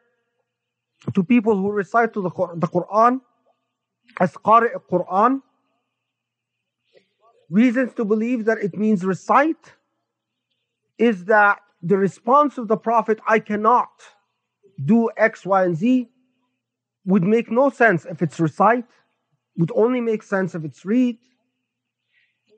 to 1.14 1.24
people 1.24 1.56
who 1.56 1.70
recite 1.72 2.12
to 2.14 2.22
the, 2.22 2.30
the 2.56 2.68
Quran 2.68 3.20
as 4.20 4.32
Qari 4.32 4.68
Quran. 4.90 5.42
Reasons 7.48 7.94
to 7.94 8.04
believe 8.04 8.44
that 8.44 8.58
it 8.58 8.76
means 8.76 9.04
recite 9.04 9.74
is 10.98 11.24
that 11.24 11.58
the 11.82 11.96
response 11.96 12.58
of 12.58 12.68
the 12.68 12.76
Prophet, 12.76 13.18
I 13.26 13.40
cannot 13.40 13.88
do 14.84 15.10
X, 15.16 15.44
Y, 15.44 15.64
and 15.64 15.76
Z, 15.76 16.08
would 17.04 17.24
make 17.24 17.50
no 17.50 17.70
sense 17.70 18.04
if 18.04 18.22
it's 18.22 18.38
recite, 18.40 18.84
would 19.56 19.72
only 19.74 20.00
make 20.00 20.22
sense 20.22 20.54
if 20.54 20.64
it's 20.64 20.84
read. 20.84 21.18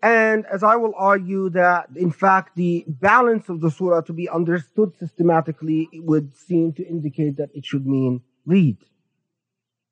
And 0.02 0.44
as 0.46 0.64
I 0.64 0.76
will 0.76 0.94
argue 0.96 1.48
that, 1.50 1.88
in 1.94 2.10
fact, 2.10 2.56
the 2.56 2.84
balance 2.88 3.48
of 3.48 3.60
the 3.60 3.70
surah 3.70 4.00
to 4.02 4.12
be 4.12 4.28
understood 4.28 4.96
systematically 4.98 5.88
would 5.94 6.36
seem 6.36 6.72
to 6.72 6.86
indicate 6.86 7.36
that 7.36 7.50
it 7.54 7.64
should 7.64 7.86
mean 7.86 8.22
read. 8.44 8.78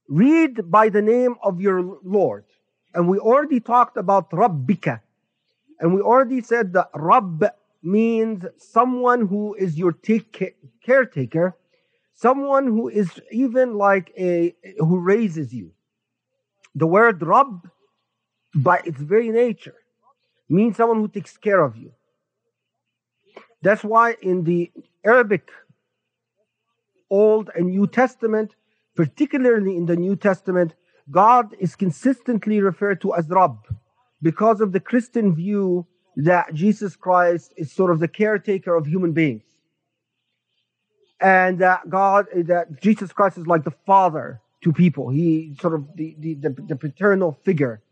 Read 0.09 0.69
by 0.69 0.89
the 0.89 1.03
name 1.03 1.37
of 1.45 1.61
your 1.61 1.99
Lord. 2.03 2.45
And 2.93 3.09
we 3.09 3.19
already 3.19 3.61
talked 3.61 3.97
about 3.97 4.31
Rabbika. 4.31 5.01
And 5.79 5.95
we 5.95 6.01
already 6.01 6.43
said 6.43 6.73
that 6.73 6.91
Rabb 6.93 7.45
means 7.81 8.45
someone 8.59 9.29
who 9.29 9.55
is 9.55 9.79
your 9.79 9.93
take, 9.93 10.57
caretaker, 10.85 11.57
someone 12.21 12.67
who 12.67 12.89
is 12.89 13.09
even 13.33 13.79
like 13.79 14.13
a, 14.17 14.55
who 14.79 14.99
raises 14.99 15.55
you. 15.55 15.73
The 16.75 16.87
word 16.87 17.23
Rabb, 17.23 17.69
by 18.55 18.81
its 18.85 19.01
very 19.01 19.31
nature, 19.31 19.75
means 20.49 20.77
someone 20.77 20.99
who 20.99 21.09
takes 21.09 21.37
care 21.39 21.63
of 21.65 21.77
you. 21.77 21.93
That's 23.63 23.83
why 23.83 24.17
in 24.21 24.45
the 24.45 24.71
Arabic 25.05 25.51
Old 27.11 27.51
and 27.55 27.69
New 27.69 27.87
Testament, 27.87 28.55
particularly 28.95 29.77
in 29.77 29.87
the 29.87 29.97
New 29.97 30.17
Testament, 30.17 30.75
God 31.11 31.57
is 31.59 31.75
consistently 31.75 32.61
referred 32.61 33.01
to 33.01 33.15
as 33.15 33.29
Rabb 33.29 33.59
because 34.23 34.61
of 34.61 34.73
the 34.73 34.81
Christian 34.81 35.35
view 35.35 35.87
that 36.17 36.53
Jesus 36.53 36.97
Christ 36.97 37.55
is 37.57 37.73
sort 37.73 37.91
of 37.91 37.99
the 37.99 38.09
caretaker 38.09 38.75
of 38.75 38.87
human 38.87 39.13
beings 39.13 39.50
and 41.21 41.59
that 41.59 41.89
God, 41.89 42.27
that 42.35 42.81
Jesus 42.81 43.13
Christ 43.13 43.39
is 43.39 43.47
like 43.47 43.65
the 43.65 43.75
father 43.87 44.41
to 44.63 44.73
people. 44.73 45.11
He 45.11 45.57
sort 45.61 45.75
of 45.75 45.87
the, 45.95 46.17
the, 46.19 46.35
the, 46.35 46.51
the 46.69 46.77
paternal 46.77 47.39
figure. 47.45 47.83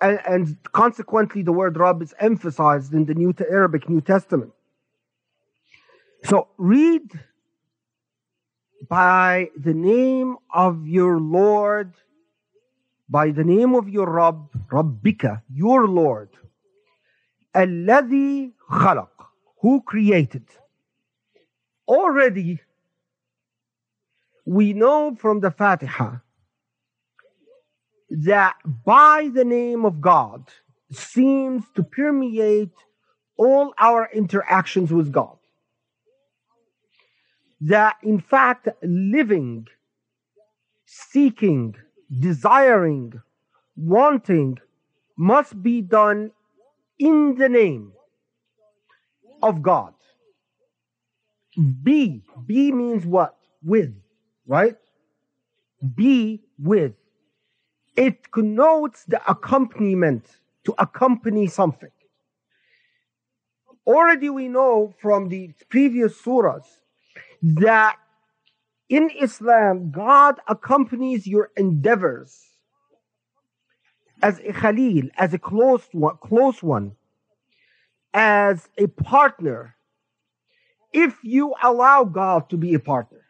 And, 0.00 0.20
and, 0.26 0.56
consequently, 0.72 1.42
the 1.42 1.52
word 1.52 1.76
Rab 1.78 2.02
is 2.02 2.14
emphasized 2.18 2.92
in 2.92 3.06
the 3.06 3.14
New 3.14 3.32
Arabic 3.48 3.88
New 3.88 4.00
Testament. 4.00 4.52
So 6.24 6.48
read 6.58 7.10
by 8.88 9.50
the 9.56 9.72
name 9.72 10.36
of 10.52 10.86
your 10.86 11.18
Lord, 11.20 11.94
by 13.08 13.30
the 13.30 13.44
name 13.44 13.74
of 13.74 13.88
your 13.88 14.10
Rab, 14.10 14.48
Rabbika, 14.70 15.42
your 15.50 15.86
Lord, 15.86 16.30
Alladhi 17.54 18.52
Khalaq, 18.70 19.08
who 19.60 19.80
created. 19.82 20.44
Already, 21.86 22.60
we 24.46 24.72
know 24.72 25.14
from 25.16 25.40
the 25.40 25.50
Fatiha 25.50 26.16
that 28.10 28.56
by 28.84 29.30
the 29.32 29.44
name 29.44 29.84
of 29.84 30.00
God 30.00 30.48
seems 30.92 31.64
to 31.74 31.82
permeate 31.82 32.70
all 33.36 33.74
our 33.78 34.08
interactions 34.12 34.92
with 34.92 35.12
God 35.12 35.36
that 37.60 37.96
in 38.02 38.20
fact 38.20 38.68
living, 38.82 39.66
seeking, 40.84 41.74
desiring, 42.20 43.22
wanting 43.76 44.58
must 45.16 45.62
be 45.62 45.80
done 45.80 46.30
in 46.98 47.36
the 47.36 47.48
name 47.48 47.92
of 49.42 49.62
God. 49.62 49.94
Be, 51.56 52.22
be 52.46 52.72
means 52.72 53.06
what? 53.06 53.36
With, 53.62 53.94
right? 54.46 54.76
Be 55.94 56.42
with. 56.58 56.94
It 57.96 58.32
connotes 58.32 59.04
the 59.04 59.20
accompaniment 59.30 60.26
to 60.64 60.74
accompany 60.78 61.46
something. 61.46 61.90
Already 63.86 64.30
we 64.30 64.48
know 64.48 64.94
from 65.00 65.28
the 65.28 65.52
previous 65.68 66.20
surahs 66.20 66.64
that 67.42 67.98
in 68.88 69.10
Islam, 69.20 69.90
God 69.90 70.40
accompanies 70.48 71.26
your 71.26 71.50
endeavors 71.56 72.42
as 74.22 74.40
a 74.40 74.52
khalil, 74.52 75.08
as 75.16 75.34
a 75.34 75.38
close 75.38 75.86
one, 75.92 76.16
close 76.22 76.62
one, 76.62 76.96
as 78.12 78.68
a 78.78 78.86
partner, 78.86 79.73
if 80.94 81.18
you 81.24 81.54
allow 81.62 82.04
God 82.04 82.48
to 82.50 82.56
be 82.56 82.72
a 82.72 82.78
partner, 82.78 83.26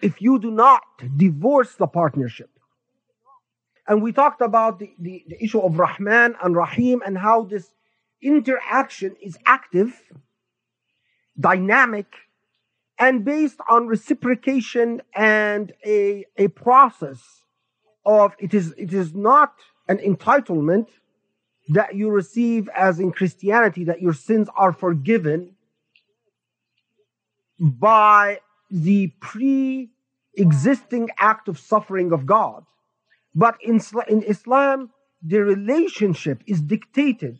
if 0.00 0.22
you 0.22 0.38
do 0.38 0.50
not 0.50 0.82
divorce 1.16 1.74
the 1.74 1.88
partnership. 1.88 2.50
And 3.86 4.00
we 4.00 4.12
talked 4.12 4.40
about 4.40 4.78
the, 4.78 4.92
the, 4.98 5.24
the 5.26 5.42
issue 5.42 5.60
of 5.60 5.78
Rahman 5.78 6.36
and 6.42 6.54
Rahim 6.54 7.02
and 7.04 7.18
how 7.18 7.42
this 7.42 7.72
interaction 8.22 9.16
is 9.20 9.36
active, 9.44 9.92
dynamic, 11.38 12.06
and 12.98 13.24
based 13.24 13.58
on 13.68 13.88
reciprocation 13.88 15.02
and 15.14 15.72
a, 15.84 16.26
a 16.36 16.48
process 16.48 17.44
of 18.04 18.34
it 18.38 18.54
is 18.54 18.74
it 18.76 18.92
is 18.92 19.14
not 19.14 19.54
an 19.88 19.98
entitlement 19.98 20.86
that 21.68 21.94
you 21.94 22.08
receive 22.10 22.68
as 22.76 22.98
in 22.98 23.12
Christianity 23.12 23.84
that 23.84 24.00
your 24.00 24.14
sins 24.14 24.48
are 24.56 24.72
forgiven 24.72 25.54
by 27.58 28.40
the 28.70 29.08
pre-existing 29.20 31.10
act 31.18 31.48
of 31.48 31.58
suffering 31.58 32.12
of 32.12 32.26
God. 32.26 32.64
But 33.34 33.56
in, 33.62 33.80
in 34.08 34.22
Islam, 34.22 34.90
the 35.22 35.42
relationship 35.42 36.42
is 36.46 36.60
dictated 36.60 37.38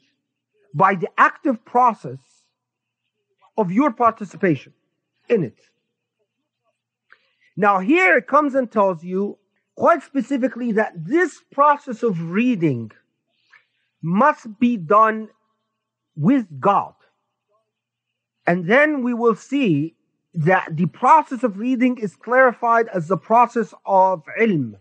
by 0.75 0.95
the 0.95 1.09
active 1.17 1.65
process 1.65 2.19
of 3.57 3.73
your 3.73 3.93
participation 3.93 4.73
in 5.29 5.45
it. 5.45 5.59
Now, 7.57 7.81
here 7.81 8.17
it 8.17 8.29
comes 8.29 8.55
and 8.55 8.71
tells 8.71 9.03
you 9.03 9.39
quite 9.75 10.03
specifically 10.03 10.73
that 10.73 10.93
this 10.95 11.41
process 11.53 12.03
of 12.03 12.31
reading 12.31 12.93
must 14.03 14.59
be 14.61 14.77
done 14.77 15.29
with 16.17 16.47
God. 16.61 16.95
And 18.47 18.67
then 18.67 19.03
we 19.03 19.13
will 19.13 19.35
see 19.35 19.95
that 20.35 20.77
the 20.77 20.87
process 20.87 21.43
of 21.43 21.59
reading 21.59 21.99
is 21.99 22.17
clarified 22.17 22.89
as 22.89 23.09
the 23.09 23.17
process 23.17 23.75
of 23.85 24.23
ilm, 24.41 24.75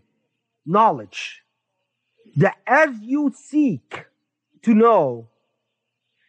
knowledge. 0.66 1.42
That 2.36 2.56
as 2.66 2.90
you 3.00 3.32
seek 3.34 4.04
to 4.62 4.74
know, 4.74 5.28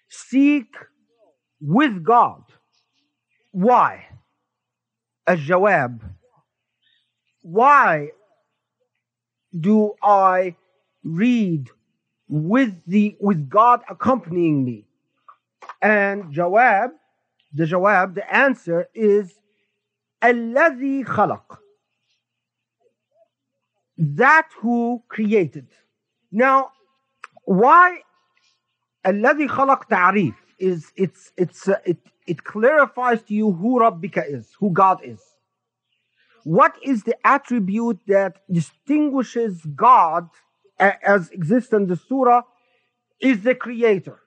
seek 0.09 0.73
with 1.59 2.03
God. 2.03 2.43
Why? 3.51 4.05
a 5.29 5.37
jawab 5.37 6.01
Why 7.41 8.09
do 9.57 9.93
I 10.01 10.55
read 11.03 11.69
with 12.27 12.73
the 12.87 13.15
with 13.19 13.47
God 13.47 13.81
accompanying 13.87 14.65
me? 14.65 14.87
And 15.81 16.33
Jawab 16.33 16.89
the 17.53 17.65
jawab, 17.65 18.15
the 18.15 18.33
answer 18.33 18.87
is 18.93 19.33
Alladhi 20.21 21.05
خلق. 21.05 21.57
That 23.97 24.47
who 24.59 25.03
created. 25.07 25.67
Now, 26.31 26.71
why 27.45 28.01
Alladhi 29.05 29.47
خلق 29.49 29.87
ta'rif 29.87 30.35
is 30.59 30.91
it's 30.95 31.31
it's 31.37 31.67
uh, 31.67 31.79
it 31.85 31.97
it 32.27 32.43
clarifies 32.43 33.23
to 33.23 33.33
you 33.33 33.51
who 33.51 33.79
Rabbika 33.79 34.23
is, 34.27 34.53
who 34.59 34.71
God 34.71 34.99
is. 35.03 35.21
What 36.43 36.75
is 36.83 37.03
the 37.03 37.15
attribute 37.25 37.99
that 38.07 38.41
distinguishes 38.51 39.65
God 39.75 40.29
as 40.79 41.29
exists 41.31 41.73
in 41.73 41.87
the 41.87 41.95
surah? 41.95 42.43
Is 43.19 43.41
the 43.43 43.55
creator 43.55 44.21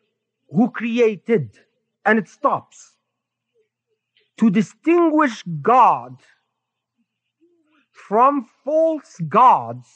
who 0.51 0.71
created, 0.71 1.59
and 2.05 2.19
it 2.19 2.29
stops 2.29 2.91
to 4.42 4.50
distinguish 4.50 5.44
God 5.62 6.16
from 7.92 8.44
false 8.64 9.16
gods, 9.28 9.88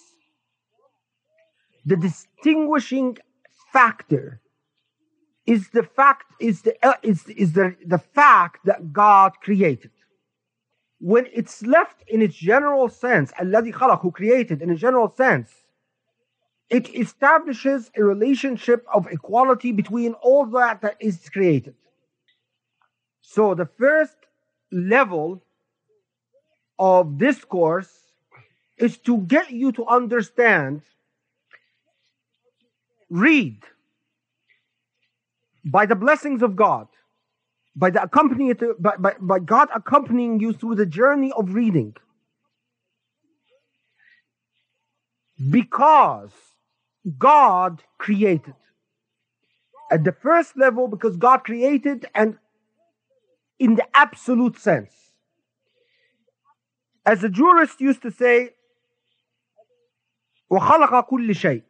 the 1.84 1.96
distinguishing 1.96 3.18
factor 3.72 4.40
is 5.46 5.70
the 5.70 5.82
fact 5.82 6.26
is 6.40 6.62
the 6.62 6.74
uh, 6.86 6.94
is, 7.02 7.26
is 7.26 7.54
the, 7.54 7.74
the 7.84 7.98
fact 7.98 8.64
that 8.66 8.92
God 8.92 9.32
created. 9.42 9.90
When 11.00 11.26
it's 11.32 11.62
left 11.62 12.04
in 12.06 12.22
its 12.22 12.36
general 12.36 12.88
sense, 12.88 13.32
Alladhi 13.32 13.72
Khalaq, 13.72 14.00
who 14.00 14.12
created 14.12 14.62
in 14.62 14.70
a 14.70 14.76
general 14.76 15.12
sense, 15.16 15.50
it 16.70 16.94
establishes 16.94 17.90
a 17.96 18.04
relationship 18.04 18.86
of 18.94 19.08
equality 19.10 19.72
between 19.72 20.12
all 20.22 20.46
that 20.46 20.82
that 20.82 20.98
is 21.00 21.28
created. 21.30 21.74
So 23.22 23.56
the 23.56 23.66
first 23.66 24.16
level 24.72 25.42
of 26.78 27.18
discourse 27.18 27.90
is 28.78 28.98
to 28.98 29.18
get 29.18 29.50
you 29.50 29.72
to 29.72 29.86
understand, 29.86 30.82
read 33.08 33.62
by 35.64 35.86
the 35.86 35.96
blessings 35.96 36.42
of 36.42 36.56
God, 36.56 36.88
by 37.74 37.90
the 37.90 38.02
accompanying 38.02 38.54
by, 38.78 38.96
by, 38.96 39.14
by 39.20 39.38
God 39.38 39.68
accompanying 39.74 40.40
you 40.40 40.52
through 40.52 40.74
the 40.74 40.86
journey 40.86 41.32
of 41.36 41.54
reading. 41.54 41.96
Because 45.50 46.32
God 47.18 47.82
created. 47.98 48.54
At 49.90 50.04
the 50.04 50.12
first 50.12 50.56
level, 50.56 50.88
because 50.88 51.16
God 51.16 51.44
created 51.44 52.06
and 52.14 52.38
in 53.59 53.75
the 53.75 53.85
absolute 53.93 54.57
sense. 54.59 54.93
As 57.05 57.23
a 57.23 57.29
jurist 57.29 57.81
used 57.81 58.01
to 58.03 58.11
say, 58.11 58.51
وخلق 60.51 60.99
كل 61.09 61.35
شيء 61.35 61.63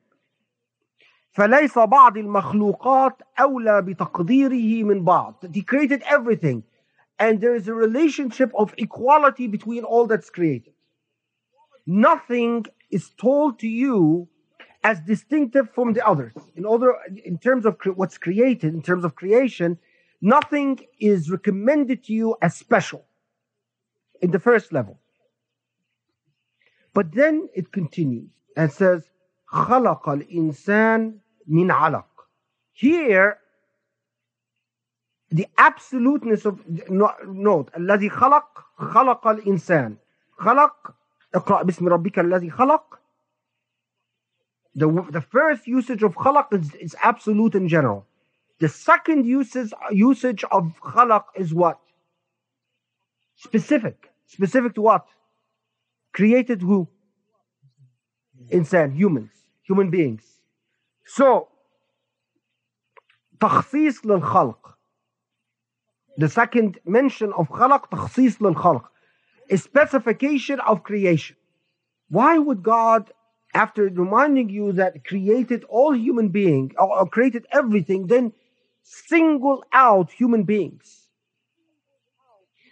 فليس 1.31 1.79
بعض 1.79 2.17
المخلوقات 2.17 3.21
أولى 3.39 3.81
بتقديره 3.81 4.83
من 4.83 5.03
بعض. 5.03 5.45
He 5.53 5.61
created 5.61 6.01
everything 6.03 6.63
and 7.19 7.39
there 7.39 7.55
is 7.55 7.67
a 7.67 7.73
relationship 7.73 8.51
of 8.55 8.73
equality 8.77 9.47
between 9.47 9.83
all 9.83 10.07
that's 10.07 10.29
created. 10.29 10.73
Nothing 11.85 12.65
is 12.89 13.11
told 13.11 13.59
to 13.59 13.67
you 13.67 14.27
as 14.83 14.99
distinctive 15.01 15.69
from 15.69 15.93
the 15.93 16.05
others. 16.05 16.33
In 16.55 16.65
other, 16.65 16.95
in 17.23 17.37
terms 17.37 17.65
of 17.65 17.77
cre- 17.77 17.91
what's 17.91 18.17
created, 18.17 18.73
in 18.73 18.81
terms 18.81 19.05
of 19.05 19.15
creation, 19.15 19.77
nothing 20.21 20.79
is 20.99 21.31
recommended 21.31 22.03
to 22.05 22.13
you 22.13 22.35
as 22.41 22.55
special 22.55 23.05
in 24.21 24.31
the 24.31 24.39
first 24.39 24.71
level. 24.71 24.99
But 26.93 27.13
then 27.13 27.49
it 27.55 27.71
continues 27.71 28.29
and 28.55 28.71
says, 28.71 29.09
خلق 29.51 30.09
الإنسان 30.09 31.19
من 31.47 31.71
علق. 31.71 32.05
Here, 32.73 33.37
the 35.31 35.47
absoluteness 35.57 36.45
of 36.45 36.59
note 36.89 37.69
الذي 37.77 38.09
خلق 38.09 38.65
خلق 38.77 39.27
الإنسان 39.27 39.97
خلق 40.37 40.95
اقرأ 41.35 41.63
باسم 41.63 41.87
ربك 41.87 42.19
الذي 42.19 42.49
خلق 42.49 43.01
the, 44.75 44.87
the 45.09 45.21
first 45.21 45.67
usage 45.67 46.03
of 46.03 46.15
khalaq 46.15 46.53
is, 46.53 46.73
is 46.75 46.95
absolute 47.03 47.55
in 47.55 47.67
general. 47.67 48.05
The 48.59 48.69
second 48.69 49.25
usage, 49.25 49.73
usage 49.91 50.43
of 50.51 50.73
khalaq 50.81 51.23
is 51.35 51.53
what? 51.53 51.79
Specific. 53.35 54.11
Specific 54.27 54.75
to 54.75 54.81
what? 54.81 55.07
Created 56.13 56.61
who? 56.61 56.87
Insan, 58.51 58.93
humans, 58.93 59.31
human 59.63 59.89
beings. 59.89 60.23
So, 61.05 61.47
تخصيص 63.39 64.05
للخلق. 64.05 64.73
The 66.17 66.29
second 66.29 66.79
mention 66.85 67.33
of 67.33 67.49
خلق 67.49 67.89
تخصيص 67.89 68.37
للخلق. 68.41 68.85
A 69.49 69.57
specification 69.57 70.59
of 70.59 70.83
creation. 70.83 71.35
Why 72.09 72.37
would 72.37 72.61
God 72.61 73.11
after 73.53 73.83
reminding 73.83 74.49
you 74.49 74.71
that 74.73 75.03
created 75.05 75.63
all 75.65 75.95
human 75.95 76.29
beings 76.29 76.73
or 76.77 77.05
created 77.07 77.45
everything, 77.51 78.07
then 78.07 78.33
single 78.85 79.63
out 79.73 80.11
human 80.11 80.43
beings 80.43 81.07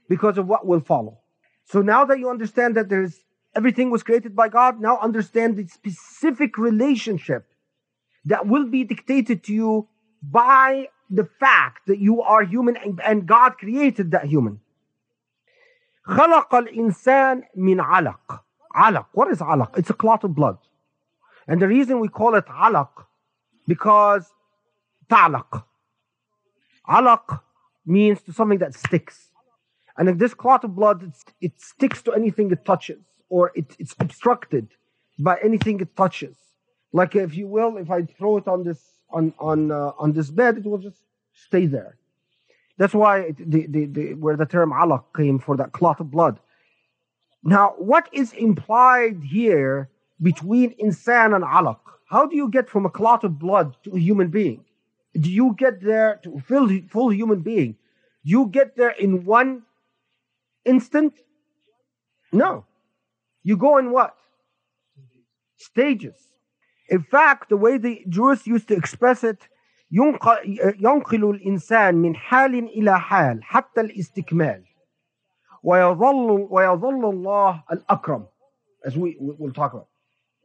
because 0.07 0.37
of 0.37 0.47
what 0.47 0.65
will 0.65 0.79
follow. 0.79 1.19
So 1.65 1.81
now 1.81 2.05
that 2.05 2.19
you 2.19 2.29
understand 2.29 2.75
that 2.75 2.89
there's 2.89 3.23
everything 3.55 3.91
was 3.91 4.03
created 4.03 4.35
by 4.35 4.49
God, 4.49 4.79
now 4.79 4.97
understand 4.99 5.57
the 5.57 5.67
specific 5.67 6.57
relationship 6.57 7.45
that 8.25 8.47
will 8.47 8.67
be 8.67 8.83
dictated 8.83 9.43
to 9.45 9.53
you 9.53 9.87
by 10.21 10.87
the 11.09 11.27
fact 11.39 11.87
that 11.87 11.99
you 11.99 12.21
are 12.21 12.43
human 12.43 12.75
and, 12.77 12.99
and 13.03 13.25
God 13.25 13.57
created 13.57 14.11
that 14.11 14.25
human. 14.25 14.59
خلق 16.07 16.55
الإنسان 16.55 17.43
من 17.57 17.79
علق. 17.79 18.43
علق. 18.75 19.05
What 19.13 19.29
is 19.29 19.41
علق? 19.41 19.77
It's 19.77 19.89
a 19.89 19.93
clot 19.93 20.23
of 20.23 20.33
blood. 20.33 20.57
And 21.47 21.61
the 21.61 21.67
reason 21.67 21.99
we 21.99 22.09
call 22.09 22.35
it 22.35 22.45
alaq, 22.45 22.89
because 23.67 24.31
ta'laq. 25.09 25.63
Alaq 26.88 27.40
means 27.86 28.22
to 28.22 28.32
something 28.32 28.58
that 28.58 28.74
sticks. 28.74 29.30
And 29.96 30.08
if 30.08 30.18
this 30.18 30.34
clot 30.34 30.64
of 30.64 30.74
blood, 30.74 31.12
it 31.40 31.60
sticks 31.60 32.02
to 32.02 32.12
anything 32.12 32.50
it 32.50 32.64
touches, 32.64 33.02
or 33.28 33.52
it, 33.54 33.76
it's 33.78 33.94
obstructed 34.00 34.68
by 35.18 35.38
anything 35.42 35.80
it 35.80 35.96
touches. 35.96 36.36
Like 36.92 37.14
if 37.14 37.34
you 37.34 37.46
will, 37.46 37.76
if 37.76 37.90
I 37.90 38.02
throw 38.02 38.36
it 38.36 38.48
on 38.48 38.64
this 38.64 38.80
on 39.10 39.32
on 39.38 39.70
uh, 39.70 39.92
on 39.98 40.12
this 40.12 40.30
bed, 40.30 40.58
it 40.58 40.64
will 40.64 40.78
just 40.78 41.00
stay 41.32 41.66
there. 41.66 41.96
That's 42.76 42.94
why 42.94 43.20
it, 43.20 43.36
the, 43.38 43.66
the, 43.68 43.86
the, 43.86 44.14
where 44.14 44.36
the 44.36 44.46
term 44.46 44.72
alaq 44.72 45.04
came 45.16 45.38
for 45.38 45.56
that 45.56 45.72
clot 45.72 46.00
of 46.00 46.10
blood. 46.10 46.40
Now, 47.44 47.74
what 47.78 48.08
is 48.12 48.32
implied 48.32 49.22
here 49.22 49.88
between 50.22 50.74
insan 50.76 51.34
and 51.34 51.44
alaq. 51.44 51.78
How 52.06 52.26
do 52.26 52.36
you 52.36 52.48
get 52.48 52.68
from 52.68 52.86
a 52.86 52.90
clot 52.90 53.24
of 53.24 53.38
blood 53.38 53.76
to 53.84 53.94
a 53.94 53.98
human 53.98 54.28
being? 54.28 54.64
Do 55.13 55.29
you 55.29 55.55
get 55.57 55.81
there 55.81 56.19
to 56.23 56.39
full, 56.39 56.69
full 56.89 57.09
human 57.11 57.41
being? 57.41 57.73
Do 58.23 58.31
you 58.31 58.47
get 58.47 58.75
there 58.75 58.91
in 58.91 59.25
one 59.25 59.63
instant? 60.65 61.13
No. 62.31 62.65
You 63.43 63.57
go 63.57 63.77
in 63.77 63.91
what? 63.91 64.15
Stages. 65.57 66.15
In 66.89 67.03
fact, 67.03 67.49
the 67.49 67.57
way 67.57 67.77
the 67.77 68.03
jurists 68.07 68.47
used 68.47 68.67
to 68.69 68.75
express 68.75 69.23
it, 69.23 69.47
ينقل 69.91 71.23
الإنسان 71.29 71.95
من 71.95 72.15
حال 72.15 72.55
إلى 72.55 72.99
حال 72.99 73.43
حتى 73.43 73.81
الاستكمال 73.81 74.63
ويظل 75.63 76.47
ويظل 76.49 77.09
الله 77.09 77.63
الأكرم 77.71 78.27
as 78.85 78.95
we 78.95 79.17
will 79.19 79.51
talk 79.51 79.73
about 79.73 79.87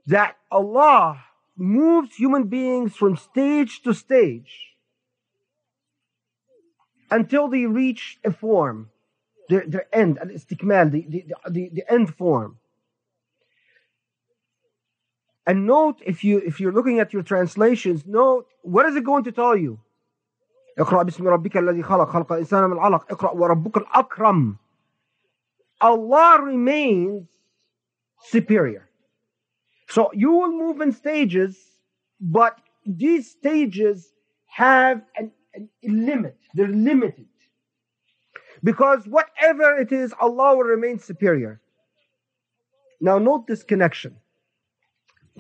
that 0.07 0.37
Allah 0.51 1.19
moves 1.59 2.17
human 2.17 2.45
beings 2.45 2.95
from 2.95 3.17
stage 3.17 3.83
to 3.83 3.95
stage 3.95 4.75
until 7.11 7.49
they 7.49 7.67
reach 7.67 8.19
a 8.25 8.33
form, 8.33 8.91
their, 9.49 9.65
their 9.67 9.87
end, 9.95 10.19
al 10.19 10.29
istikmal, 10.29 10.91
the, 10.91 11.07
the, 11.09 11.25
the, 11.51 11.71
the 11.73 11.93
end 11.93 12.15
form. 12.15 12.59
And 15.47 15.67
note, 15.67 16.01
if 16.05 16.25
you 16.25 16.39
if 16.39 16.59
you're 16.59 16.73
looking 16.73 17.01
at 17.01 17.13
your 17.13 17.23
translations, 17.23 18.07
note 18.07 18.47
what 18.63 18.87
is 18.87 18.97
it 18.97 19.05
going 19.05 19.25
to 19.25 19.33
tell 19.33 19.57
you? 19.57 19.79
اقرأ 20.79 21.03
باسم 21.03 21.29
ربك 21.29 21.57
الذي 21.57 21.83
خلق 21.83 22.09
خلق 22.09 22.33
الإنسان 22.33 22.71
من 22.71 22.79
علق 22.79 23.13
اقرأ 23.13 23.31
وربك 23.31 23.77
الأكرم 23.77 24.57
Allah 25.81 26.41
remains 26.43 27.27
superior. 28.23 28.88
So 29.90 30.12
you 30.14 30.32
will 30.32 30.52
move 30.52 30.82
in 30.82 30.92
stages, 30.92 31.58
but 32.22 32.60
these 32.86 33.32
stages 33.32 34.14
have 34.46 35.02
an, 35.18 35.32
an, 35.54 35.70
limit. 35.84 36.38
They're 36.54 36.68
limited. 36.68 37.28
Because 38.64 39.08
whatever 39.08 39.78
it 39.78 39.92
is, 39.92 40.14
Allah 40.20 40.56
will 40.56 40.64
remain 40.64 41.00
superior. 41.00 41.60
Now 43.02 43.18
note 43.18 43.48
this 43.48 43.64
connection. 43.64 44.18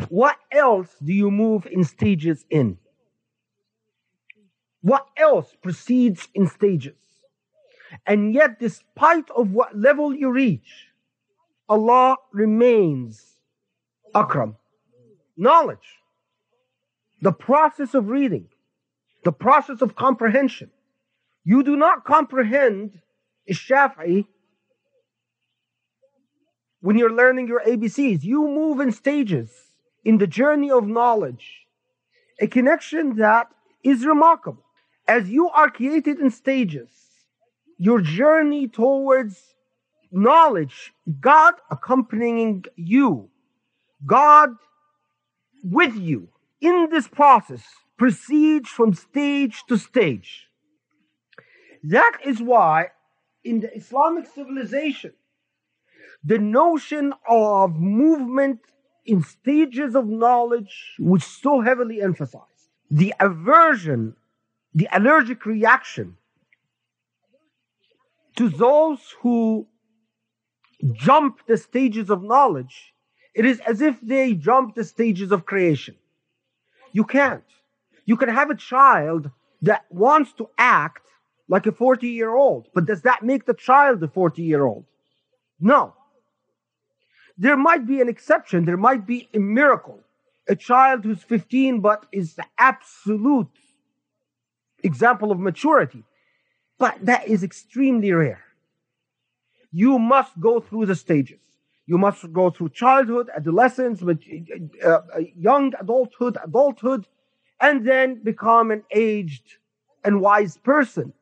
What 0.07 0.37
else 0.51 0.95
do 1.03 1.13
you 1.13 1.29
move 1.29 1.67
in 1.67 1.83
stages 1.83 2.45
in? 2.49 2.77
What 4.81 5.05
else 5.17 5.55
proceeds 5.61 6.27
in 6.33 6.47
stages? 6.47 6.95
And 8.05 8.33
yet, 8.33 8.59
despite 8.59 9.29
of 9.31 9.51
what 9.51 9.77
level 9.77 10.13
you 10.13 10.31
reach, 10.31 10.87
Allah 11.67 12.17
remains 12.31 13.28
Akram. 14.15 14.55
Knowledge. 15.37 15.97
The 17.21 17.31
process 17.31 17.93
of 17.93 18.09
reading. 18.09 18.47
The 19.23 19.31
process 19.31 19.81
of 19.81 19.95
comprehension. 19.95 20.71
You 21.43 21.63
do 21.63 21.75
not 21.75 22.05
comprehend 22.05 22.99
Shafi'i 23.49 24.25
when 26.81 26.97
you're 26.97 27.13
learning 27.13 27.47
your 27.47 27.61
ABCs. 27.61 28.23
You 28.23 28.47
move 28.47 28.79
in 28.79 28.91
stages 28.91 29.51
in 30.05 30.17
the 30.17 30.27
journey 30.27 30.71
of 30.71 30.87
knowledge, 30.87 31.65
a 32.39 32.47
connection 32.47 33.17
that 33.17 33.47
is 33.83 34.05
remarkable. 34.05 34.63
As 35.07 35.29
you 35.29 35.49
are 35.49 35.69
created 35.69 36.19
in 36.19 36.29
stages, 36.29 36.89
your 37.77 38.01
journey 38.01 38.67
towards 38.67 39.41
knowledge, 40.11 40.93
God 41.19 41.55
accompanying 41.71 42.65
you, 42.75 43.29
God 44.05 44.55
with 45.63 45.95
you 45.95 46.29
in 46.61 46.89
this 46.89 47.07
process 47.07 47.63
proceeds 47.97 48.69
from 48.69 48.93
stage 48.93 49.63
to 49.67 49.77
stage. 49.77 50.47
That 51.83 52.17
is 52.25 52.41
why 52.41 52.87
in 53.43 53.61
the 53.61 53.75
Islamic 53.75 54.27
civilization, 54.27 55.13
the 56.23 56.37
notion 56.37 57.13
of 57.27 57.75
movement 57.75 58.59
in 59.05 59.23
stages 59.23 59.95
of 59.95 60.07
knowledge 60.07 60.95
was 60.99 61.23
so 61.23 61.61
heavily 61.61 62.01
emphasized. 62.01 62.45
The 62.91 63.13
aversion, 63.19 64.15
the 64.73 64.87
allergic 64.91 65.45
reaction 65.45 66.17
to 68.35 68.49
those 68.49 68.99
who 69.21 69.67
jump 70.93 71.45
the 71.47 71.57
stages 71.57 72.09
of 72.09 72.23
knowledge, 72.23 72.93
it 73.33 73.45
is 73.45 73.59
as 73.61 73.81
if 73.81 73.99
they 74.01 74.33
jump 74.33 74.75
the 74.75 74.83
stages 74.83 75.31
of 75.31 75.45
creation. 75.45 75.95
You 76.91 77.03
can't. 77.03 77.43
You 78.05 78.17
can 78.17 78.29
have 78.29 78.49
a 78.49 78.55
child 78.55 79.29
that 79.61 79.85
wants 79.89 80.33
to 80.33 80.49
act 80.57 81.05
like 81.47 81.67
a 81.67 81.71
40 81.71 82.07
year 82.07 82.33
old, 82.33 82.67
but 82.73 82.85
does 82.85 83.01
that 83.03 83.23
make 83.23 83.45
the 83.45 83.53
child 83.53 84.01
a 84.03 84.07
40 84.07 84.41
year 84.41 84.65
old? 84.65 84.85
No. 85.59 85.93
There 87.37 87.57
might 87.57 87.87
be 87.87 88.01
an 88.01 88.09
exception. 88.09 88.65
There 88.65 88.77
might 88.77 89.05
be 89.05 89.29
a 89.33 89.39
miracle. 89.39 89.99
A 90.47 90.55
child 90.55 91.03
who's 91.03 91.23
15 91.23 91.79
but 91.79 92.05
is 92.11 92.35
the 92.35 92.45
absolute 92.57 93.47
example 94.83 95.31
of 95.31 95.39
maturity. 95.39 96.03
But 96.77 96.97
that 97.05 97.27
is 97.27 97.43
extremely 97.43 98.11
rare. 98.11 98.43
You 99.71 99.99
must 99.99 100.39
go 100.39 100.59
through 100.59 100.87
the 100.87 100.95
stages. 100.95 101.39
You 101.89 101.97
must 101.97 102.31
go 102.31 102.51
through 102.51 102.69
childhood, 102.69 103.31
adolescence, 103.35 104.03
uh, 104.03 104.87
uh, 104.87 105.01
young 105.35 105.73
adulthood, 105.79 106.37
adulthood, 106.43 107.07
and 107.59 107.83
then 107.83 108.21
become 108.23 108.69
an 108.69 108.83
aged 108.91 109.57
and 110.03 110.21
wise 110.21 110.55
person. 110.57 111.13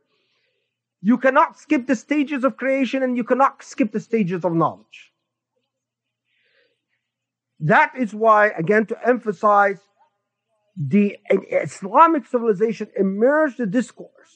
You 1.01 1.19
cannot 1.19 1.57
skip 1.57 1.87
the 1.87 1.95
stages 1.95 2.43
of 2.43 2.57
creation 2.57 3.01
and 3.01 3.15
you 3.15 3.23
cannot 3.23 3.63
skip 3.63 3.93
the 3.93 4.01
stages 4.01 4.43
of 4.43 4.51
knowledge. 4.51 5.13
That 7.61 7.93
is 7.97 8.13
why, 8.13 8.47
again, 8.47 8.87
to 8.87 8.97
emphasize 9.07 9.79
the 10.75 11.17
Islamic 11.29 12.25
civilization 12.25 12.89
emerged 12.97 13.57
the 13.57 13.67
discourse 13.67 14.33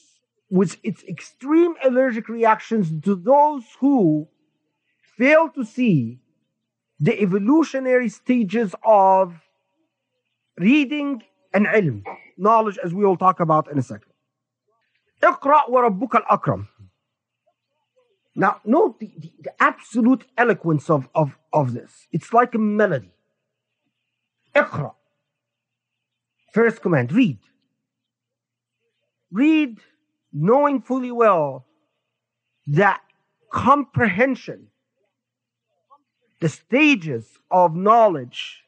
with 0.50 0.78
its 0.82 1.04
extreme 1.04 1.74
allergic 1.84 2.30
reactions 2.30 2.89
to 3.04 3.15
those 3.15 3.65
who 3.82 4.30
fail 5.21 5.49
to 5.51 5.65
see 5.65 6.21
the 6.99 7.21
evolutionary 7.21 8.09
stages 8.09 8.75
of 8.85 9.35
reading 10.59 11.23
and 11.53 11.67
ilm, 11.67 12.03
knowledge, 12.37 12.79
as 12.83 12.95
we 12.95 13.05
will 13.05 13.17
talk 13.17 13.41
about 13.41 13.71
in 13.71 13.79
a 13.79 13.83
second. 13.83 14.12
اقرأ 15.23 15.69
وربك 15.69 16.17
الأكرم. 16.17 16.67
Now, 18.35 18.61
note 18.67 19.01
the, 19.01 19.12
the, 19.17 19.33
the, 19.41 19.62
absolute 19.62 20.27
eloquence 20.37 20.91
of, 20.91 21.09
of, 21.15 21.39
of 21.55 21.73
this. 21.73 22.07
It's 22.12 22.35
like 22.35 22.55
a 22.55 22.59
melody. 22.59 23.12
اقرأ. 24.55 24.93
First 26.53 26.83
command, 26.83 27.12
read. 27.12 27.39
Read 29.33 29.79
knowing 30.33 30.83
fully 30.83 31.11
well 31.11 31.67
that 32.67 33.01
comprehension, 33.51 34.69
the 36.41 36.49
stages 36.49 37.39
of 37.51 37.75
knowledge, 37.75 38.62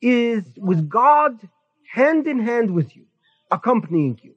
is 0.00 0.44
with 0.56 0.88
God 0.88 1.48
hand 1.92 2.26
in 2.26 2.38
hand 2.40 2.70
with 2.70 2.96
you, 2.96 3.04
accompanying 3.50 4.18
you. 4.22 4.34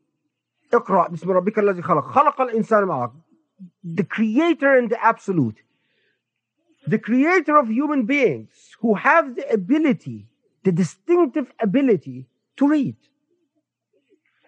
اقرأ 0.74 1.08
بسم 1.08 1.32
ربك 1.32 1.60
الذي 1.60 1.82
خلق 1.82 2.04
خلق 2.04 2.42
الإنسان 2.42 2.84
معك 2.84 3.12
the 3.84 4.04
creator 4.04 4.78
and 4.78 4.90
the 4.90 5.04
absolute 5.04 5.62
the 6.88 6.98
creator 6.98 7.58
of 7.58 7.68
human 7.68 8.06
beings 8.06 8.76
who 8.80 8.96
have 8.96 9.36
the 9.36 9.48
ability 9.52 10.28
the 10.64 10.72
distinctive 10.72 11.52
ability 11.60 12.26
to 12.56 12.68
read 12.70 12.96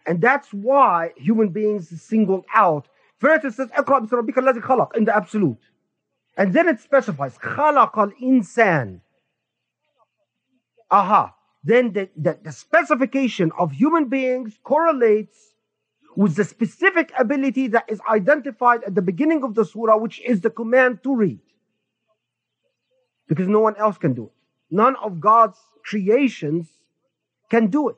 and 0.06 0.21
that's 0.21 0.53
why 0.53 1.12
human 1.17 1.49
beings 1.49 1.91
is 1.91 2.01
singled 2.01 2.45
out 2.53 2.88
first 3.17 3.43
it 3.43 3.53
says 3.53 3.69
اقرأ 3.71 3.99
بسم 3.99 4.15
ربك 4.15 4.38
الذي 4.38 4.62
خلق 4.62 4.95
in 4.95 5.03
the 5.03 5.15
absolute 5.15 5.69
and 6.38 6.53
then 6.53 6.67
it 6.67 6.79
specifies 6.79 7.38
خلق 7.38 7.99
الإنسان 7.99 8.99
aha 10.91 11.34
then 11.63 11.93
the, 11.93 12.10
the, 12.17 12.38
the 12.43 12.51
specification 12.51 13.51
of 13.58 13.71
human 13.71 14.10
beings 14.10 14.60
correlates 14.63 15.53
with 16.15 16.36
the 16.36 16.43
specific 16.43 17.12
ability 17.17 17.67
that 17.67 17.86
is 17.88 17.99
identified 18.10 18.84
at 18.84 18.95
the 18.95 19.01
beginning 19.01 19.43
of 19.43 19.56
the 19.56 19.65
surah, 19.65 19.97
which 19.97 20.21
is 20.21 20.41
the 20.41 20.49
command 20.49 21.01
to 21.03 21.15
read. 21.15 21.39
Because 23.27 23.47
no 23.47 23.62
one 23.62 23.75
else 23.77 23.97
can 23.97 24.13
do 24.13 24.25
it. 24.25 24.32
None 24.69 24.95
of 24.97 25.19
God's 25.19 25.58
creations 25.86 26.67
can 27.49 27.67
do 27.67 27.89
it. 27.89 27.97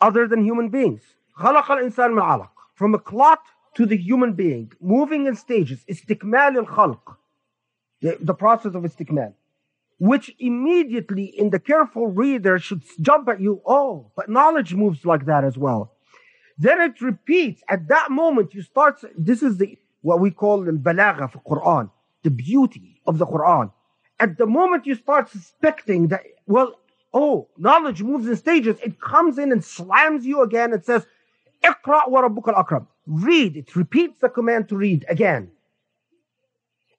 Other 0.00 0.28
than 0.28 0.44
human 0.44 0.68
beings. 0.68 1.02
From 1.36 2.94
a 2.94 2.98
clot 2.98 3.40
to 3.75 3.85
the 3.85 3.97
human 3.97 4.33
being, 4.33 4.71
moving 4.81 5.27
in 5.27 5.35
stages, 5.35 5.83
istikmal 5.89 6.55
al-khalq. 6.57 7.17
The, 8.01 8.17
the 8.19 8.33
process 8.33 8.75
of 8.75 8.83
istikmal 8.83 9.33
which 9.97 10.31
immediately 10.39 11.25
in 11.25 11.49
the 11.49 11.59
careful 11.59 12.07
reader 12.07 12.59
should 12.59 12.83
jump 13.01 13.29
at 13.29 13.39
you. 13.39 13.61
Oh, 13.65 14.11
but 14.15 14.29
knowledge 14.29 14.73
moves 14.73 15.05
like 15.05 15.25
that 15.25 15.43
as 15.43 15.57
well. 15.57 15.93
Then 16.57 16.81
it 16.81 17.01
repeats. 17.01 17.61
At 17.69 17.87
that 17.89 18.11
moment, 18.11 18.53
you 18.53 18.61
start. 18.61 19.01
This 19.17 19.43
is 19.43 19.57
the 19.57 19.77
what 20.01 20.19
we 20.19 20.31
call 20.31 20.61
the 20.61 20.71
balagha 20.71 21.31
for 21.31 21.39
Quran, 21.39 21.89
the 22.23 22.31
beauty 22.31 23.01
of 23.05 23.17
the 23.17 23.25
Quran. 23.25 23.71
At 24.19 24.37
the 24.37 24.45
moment 24.45 24.85
you 24.85 24.95
start 24.95 25.29
suspecting 25.29 26.09
that, 26.09 26.21
well, 26.45 26.79
oh, 27.13 27.49
knowledge 27.57 28.01
moves 28.01 28.27
in 28.27 28.35
stages. 28.35 28.77
It 28.83 29.01
comes 29.01 29.37
in 29.37 29.51
and 29.51 29.63
slams 29.63 30.25
you 30.25 30.41
again. 30.41 30.73
It 30.73 30.85
says, 30.85 31.05
"Iqra 31.63 32.09
wa 32.09 32.21
rabbukal 32.21 32.57
akram." 32.57 32.87
Read. 33.05 33.55
It 33.57 33.75
repeats 33.75 34.19
the 34.19 34.29
command 34.29 34.69
to 34.69 34.77
read 34.77 35.05
again 35.07 35.51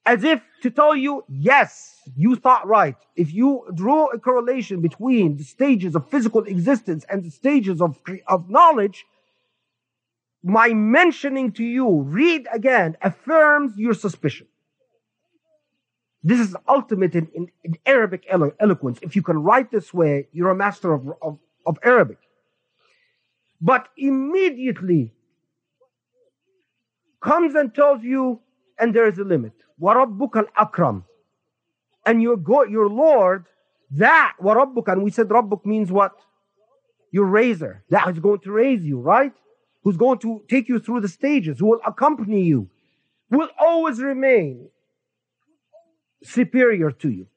as 0.07 0.23
if 0.23 0.41
to 0.63 0.71
tell 0.71 0.97
you, 0.97 1.25
yes, 1.29 2.01
you 2.15 2.37
thought 2.37 2.67
right. 2.67 2.97
If 3.17 3.35
you 3.35 3.67
draw 3.75 4.07
a 4.07 4.19
correlation 4.19 4.81
between 4.81 5.37
the 5.37 5.43
stages 5.43 5.97
of 5.97 6.09
physical 6.09 6.45
existence 6.45 7.05
and 7.11 7.25
the 7.25 7.31
stages 7.31 7.83
of, 7.83 7.99
of 8.29 8.49
knowledge, 8.49 9.05
my 10.45 10.69
mentioning 10.73 11.51
to 11.53 11.65
you, 11.65 12.03
read 12.03 12.47
again, 12.53 12.97
affirms 13.03 13.77
your 13.77 13.95
suspicion. 13.95 14.47
This 16.23 16.39
is 16.39 16.57
ultimate 16.69 17.15
in, 17.17 17.29
in, 17.35 17.49
in 17.65 17.77
Arabic 17.85 18.25
elo- 18.29 18.55
eloquence. 18.61 19.01
If 19.03 19.17
you 19.17 19.23
can 19.23 19.39
write 19.39 19.73
this 19.73 19.93
way, 19.93 20.29
you're 20.33 20.51
a 20.51 20.57
master 20.57 20.93
of, 20.93 21.09
of, 21.21 21.39
of 21.67 21.79
Arabic. 21.83 22.19
But 23.61 23.89
immediately 23.97 25.16
comes 27.26 27.56
and 27.56 27.74
tells 27.74 28.04
you, 28.04 28.42
and 28.80 28.94
there 28.94 29.08
is 29.08 29.18
a 29.18 29.24
limit. 29.24 29.54
وَرَبُّكَ 29.82 30.48
الْأَكْرَمُ 30.48 31.04
And 32.06 32.22
your, 32.22 32.38
God, 32.38 32.70
your 32.70 32.90
Lord, 32.90 33.46
that, 33.92 34.34
وَرَبُّكَ, 34.42 34.92
and 34.92 35.04
we 35.04 35.12
said 35.12 35.28
Rabbuk 35.30 35.66
means 35.66 35.92
what? 35.92 36.14
Your 37.12 37.26
raiser. 37.26 37.84
That 37.90 38.08
is 38.10 38.20
going 38.20 38.40
to 38.42 38.52
raise 38.52 38.84
you, 38.84 39.00
right? 39.00 39.34
Who's 39.84 39.98
going 39.98 40.20
to 40.20 40.42
take 40.50 40.70
you 40.70 40.80
through 40.80 41.02
the 41.02 41.08
stages, 41.08 41.60
who 41.60 41.68
will 41.68 41.82
accompany 41.86 42.44
you, 42.44 42.70
will 43.30 43.50
always 43.60 44.00
remain 44.00 44.70
superior 46.24 46.92
to 46.92 47.10
you. 47.10 47.28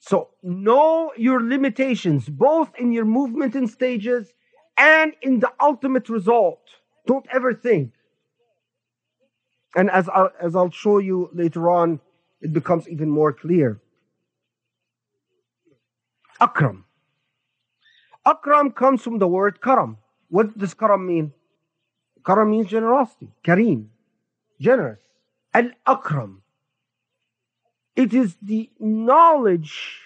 So 0.00 0.30
know 0.42 1.12
your 1.16 1.42
limitations, 1.42 2.28
both 2.28 2.70
in 2.78 2.92
your 2.92 3.04
movement 3.04 3.54
in 3.54 3.66
stages 3.66 4.32
and 4.76 5.12
in 5.20 5.40
the 5.40 5.52
ultimate 5.60 6.08
result. 6.08 6.60
Don't 7.06 7.26
ever 7.32 7.54
think 7.54 7.92
and 9.75 9.91
as 9.91 10.07
I'll, 10.09 10.31
as 10.41 10.55
I'll 10.55 10.71
show 10.71 10.99
you 10.99 11.29
later 11.33 11.69
on, 11.69 11.99
it 12.41 12.53
becomes 12.53 12.87
even 12.87 13.09
more 13.09 13.33
clear. 13.33 13.81
Akram. 16.39 16.85
Akram 18.25 18.71
comes 18.71 19.01
from 19.01 19.19
the 19.19 19.27
word 19.27 19.61
karam. 19.61 19.97
What 20.29 20.57
does 20.57 20.73
karam 20.73 21.05
mean? 21.05 21.33
Karam 22.25 22.49
means 22.49 22.67
generosity. 22.69 23.29
Kareem, 23.45 23.87
generous. 24.59 24.99
Al-Akram. 25.53 26.41
It 27.95 28.13
is 28.13 28.35
the 28.41 28.69
knowledge 28.79 30.01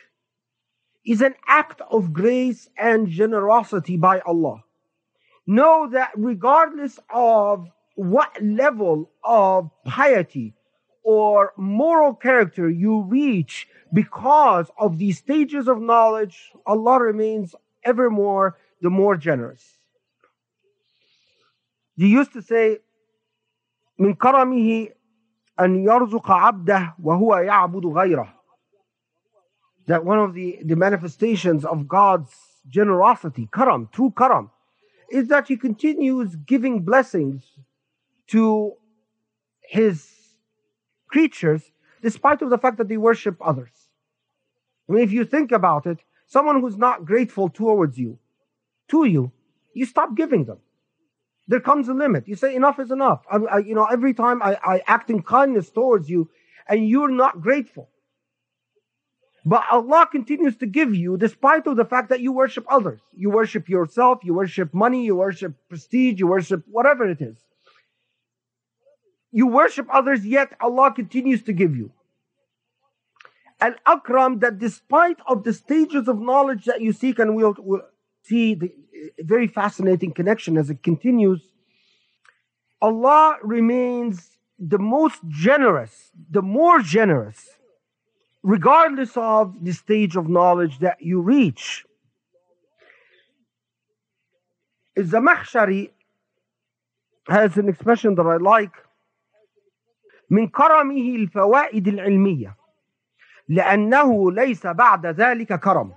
is 1.05 1.21
an 1.21 1.33
act 1.47 1.81
of 1.89 2.13
grace 2.13 2.69
and 2.77 3.07
generosity 3.07 3.97
by 3.97 4.19
Allah. 4.19 4.63
Know 5.47 5.89
that 5.91 6.11
regardless 6.15 6.99
of 7.09 7.67
what 7.98 8.42
level 8.42 9.10
of 9.22 9.70
piety 9.84 10.54
or 11.04 11.52
moral 11.56 12.14
character 12.14 12.68
you 12.68 13.02
reach 13.02 13.68
because 13.92 14.70
of 14.78 14.98
these 14.98 15.18
stages 15.18 15.68
of 15.68 15.80
knowledge, 15.80 16.50
Allah 16.66 17.00
remains 17.00 17.54
evermore 17.84 18.58
the 18.80 18.90
more 18.90 19.16
generous. 19.16 19.78
He 21.96 22.08
used 22.08 22.32
to 22.32 22.42
say, 22.42 22.78
من 24.00 24.14
كرمه 24.16 24.88
أن 25.60 25.84
يرزق 25.84 26.30
عبده 26.30 26.94
وهو 27.02 27.36
يعبد 27.36 27.86
غيره. 27.86 28.28
That 29.86 30.04
one 30.04 30.18
of 30.18 30.34
the, 30.34 30.58
the 30.64 30.74
manifestations 30.76 31.64
of 31.64 31.86
God's 31.86 32.32
generosity, 32.66 33.48
karam, 33.52 33.88
true 33.92 34.12
karam, 34.16 34.50
is 35.10 35.28
that 35.28 35.46
He 35.46 35.56
continues 35.56 36.34
giving 36.34 36.82
blessings 36.82 37.44
to 38.29 38.73
His 39.61 40.07
creatures 41.07 41.71
despite 42.01 42.41
of 42.41 42.49
the 42.49 42.57
fact 42.57 42.77
that 42.77 42.87
they 42.87 42.97
worship 42.97 43.37
others. 43.41 43.71
I 44.89 44.93
mean, 44.93 45.03
if 45.03 45.11
you 45.11 45.25
think 45.25 45.51
about 45.51 45.85
it, 45.85 45.99
someone 46.27 46.61
who's 46.61 46.77
not 46.77 47.05
grateful 47.05 47.49
towards 47.49 47.97
you, 47.97 48.17
to 48.89 49.05
you, 49.05 49.31
you 49.73 49.85
stop 49.85 50.15
giving 50.15 50.45
them. 50.45 50.59
There 51.47 51.59
comes 51.59 51.89
a 51.89 51.93
limit. 51.93 52.27
You 52.27 52.35
say 52.35 52.55
enough 52.55 52.79
is 52.79 52.91
enough. 52.91 53.23
I, 53.29 53.37
I, 53.37 53.57
you 53.59 53.75
know, 53.75 53.85
every 53.85 54.13
time 54.13 54.41
I, 54.41 54.57
I 54.63 54.83
act 54.87 55.09
in 55.09 55.21
kindness 55.23 55.69
towards 55.69 56.09
you, 56.09 56.29
and 56.67 56.87
you're 56.87 57.09
not 57.09 57.41
grateful. 57.41 57.89
But 59.45 59.63
Allah 59.71 60.07
continues 60.11 60.57
to 60.57 60.67
give 60.67 60.93
you 60.93 61.17
despite 61.17 61.65
of 61.65 61.75
the 61.77 61.85
fact 61.85 62.09
that 62.09 62.19
you 62.19 62.31
worship 62.31 62.65
others. 62.69 63.01
You 63.13 63.31
worship 63.31 63.67
yourself, 63.67 64.19
you 64.23 64.33
worship 64.35 64.73
money, 64.73 65.05
you 65.05 65.15
worship 65.15 65.55
prestige, 65.69 66.19
you 66.19 66.27
worship 66.27 66.63
whatever 66.67 67.09
it 67.09 67.21
is. 67.21 67.37
You 69.31 69.47
worship 69.47 69.87
others, 69.91 70.25
yet 70.25 70.53
Allah 70.59 70.91
continues 70.93 71.43
to 71.43 71.53
give 71.53 71.75
you. 71.75 71.91
Al 73.61 73.75
Akram, 73.85 74.39
that 74.39 74.57
despite 74.57 75.17
of 75.27 75.43
the 75.43 75.53
stages 75.53 76.07
of 76.07 76.19
knowledge 76.19 76.65
that 76.65 76.81
you 76.81 76.93
seek, 76.93 77.19
and 77.19 77.35
we'll, 77.35 77.55
we'll 77.59 77.81
see 78.23 78.55
the 78.55 78.71
very 79.19 79.47
fascinating 79.47 80.13
connection 80.13 80.57
as 80.57 80.69
it 80.69 80.81
continues. 80.81 81.41
Allah 82.81 83.37
remains 83.43 84.37
the 84.57 84.79
most 84.79 85.19
generous, 85.27 86.11
the 86.29 86.41
more 86.41 86.79
generous, 86.81 87.49
regardless 88.43 89.11
of 89.15 89.53
the 89.61 89.73
stage 89.73 90.15
of 90.15 90.29
knowledge 90.29 90.79
that 90.79 91.01
you 91.01 91.21
reach. 91.21 91.85
Zamakhshari 94.97 95.91
has 97.27 97.57
an 97.57 97.69
expression 97.69 98.15
that 98.15 98.25
I 98.25 98.37
like 98.37 98.73
من 100.30 100.48
كرمه 100.48 101.16
الفوائد 101.16 101.88
العلمية 101.88 102.56
لأنه 103.48 104.32
ليس 104.32 104.66
بعد 104.66 105.06
ذلك 105.06 105.60
كرم 105.60 105.94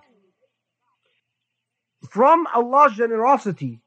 from 2.09 2.47
Allah's 2.53 2.93
generosity 2.95 3.81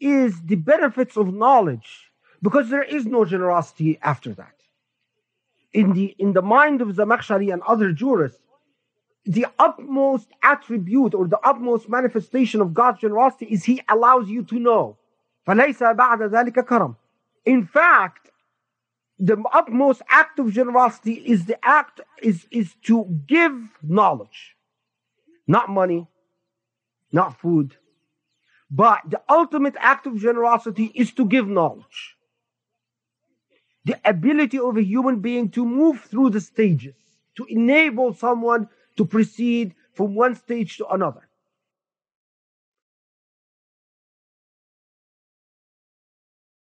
is 0.00 0.40
the 0.42 0.56
benefits 0.56 1.16
of 1.16 1.32
knowledge 1.32 2.10
because 2.42 2.68
there 2.68 2.82
is 2.82 3.06
no 3.06 3.24
generosity 3.24 3.98
after 4.02 4.34
that. 4.34 4.54
In 5.72 5.92
the, 5.92 6.14
in 6.18 6.32
the 6.32 6.42
mind 6.42 6.82
of 6.82 6.88
Zamakhshari 6.88 7.52
and 7.52 7.62
other 7.62 7.92
jurists, 7.92 8.40
the 9.24 9.46
utmost 9.58 10.28
attribute 10.42 11.14
or 11.14 11.28
the 11.28 11.38
utmost 11.44 11.88
manifestation 11.88 12.60
of 12.60 12.74
God's 12.74 13.00
generosity 13.00 13.46
is 13.46 13.64
He 13.64 13.80
allows 13.88 14.28
you 14.28 14.42
to 14.44 14.58
know. 14.58 14.98
فَلَيْسَ 15.46 15.78
بَعْدَ 15.96 16.30
ذَلِكَ 16.30 16.66
كَرَمٌ 16.66 16.96
In 17.46 17.66
fact, 17.66 18.30
the 19.19 19.41
utmost 19.53 20.01
act 20.09 20.39
of 20.39 20.53
generosity 20.53 21.13
is 21.13 21.45
the 21.45 21.57
act 21.65 22.01
is, 22.21 22.45
is 22.51 22.75
to 22.83 23.05
give 23.25 23.53
knowledge. 23.81 24.55
Not 25.47 25.69
money, 25.69 26.07
not 27.11 27.39
food. 27.39 27.75
But 28.69 29.01
the 29.09 29.21
ultimate 29.29 29.75
act 29.79 30.07
of 30.07 30.19
generosity 30.19 30.91
is 30.93 31.11
to 31.13 31.25
give 31.25 31.47
knowledge. 31.47 32.15
The 33.85 33.99
ability 34.03 34.59
of 34.59 34.75
a 34.77 34.83
human 34.83 35.21
being 35.21 35.49
to 35.51 35.65
move 35.65 36.01
through 36.01 36.31
the 36.31 36.41
stages, 36.41 36.95
to 37.37 37.45
enable 37.45 38.13
someone 38.13 38.67
to 38.97 39.05
proceed 39.05 39.73
from 39.93 40.13
one 40.13 40.35
stage 40.35 40.77
to 40.77 40.87
another. 40.87 41.26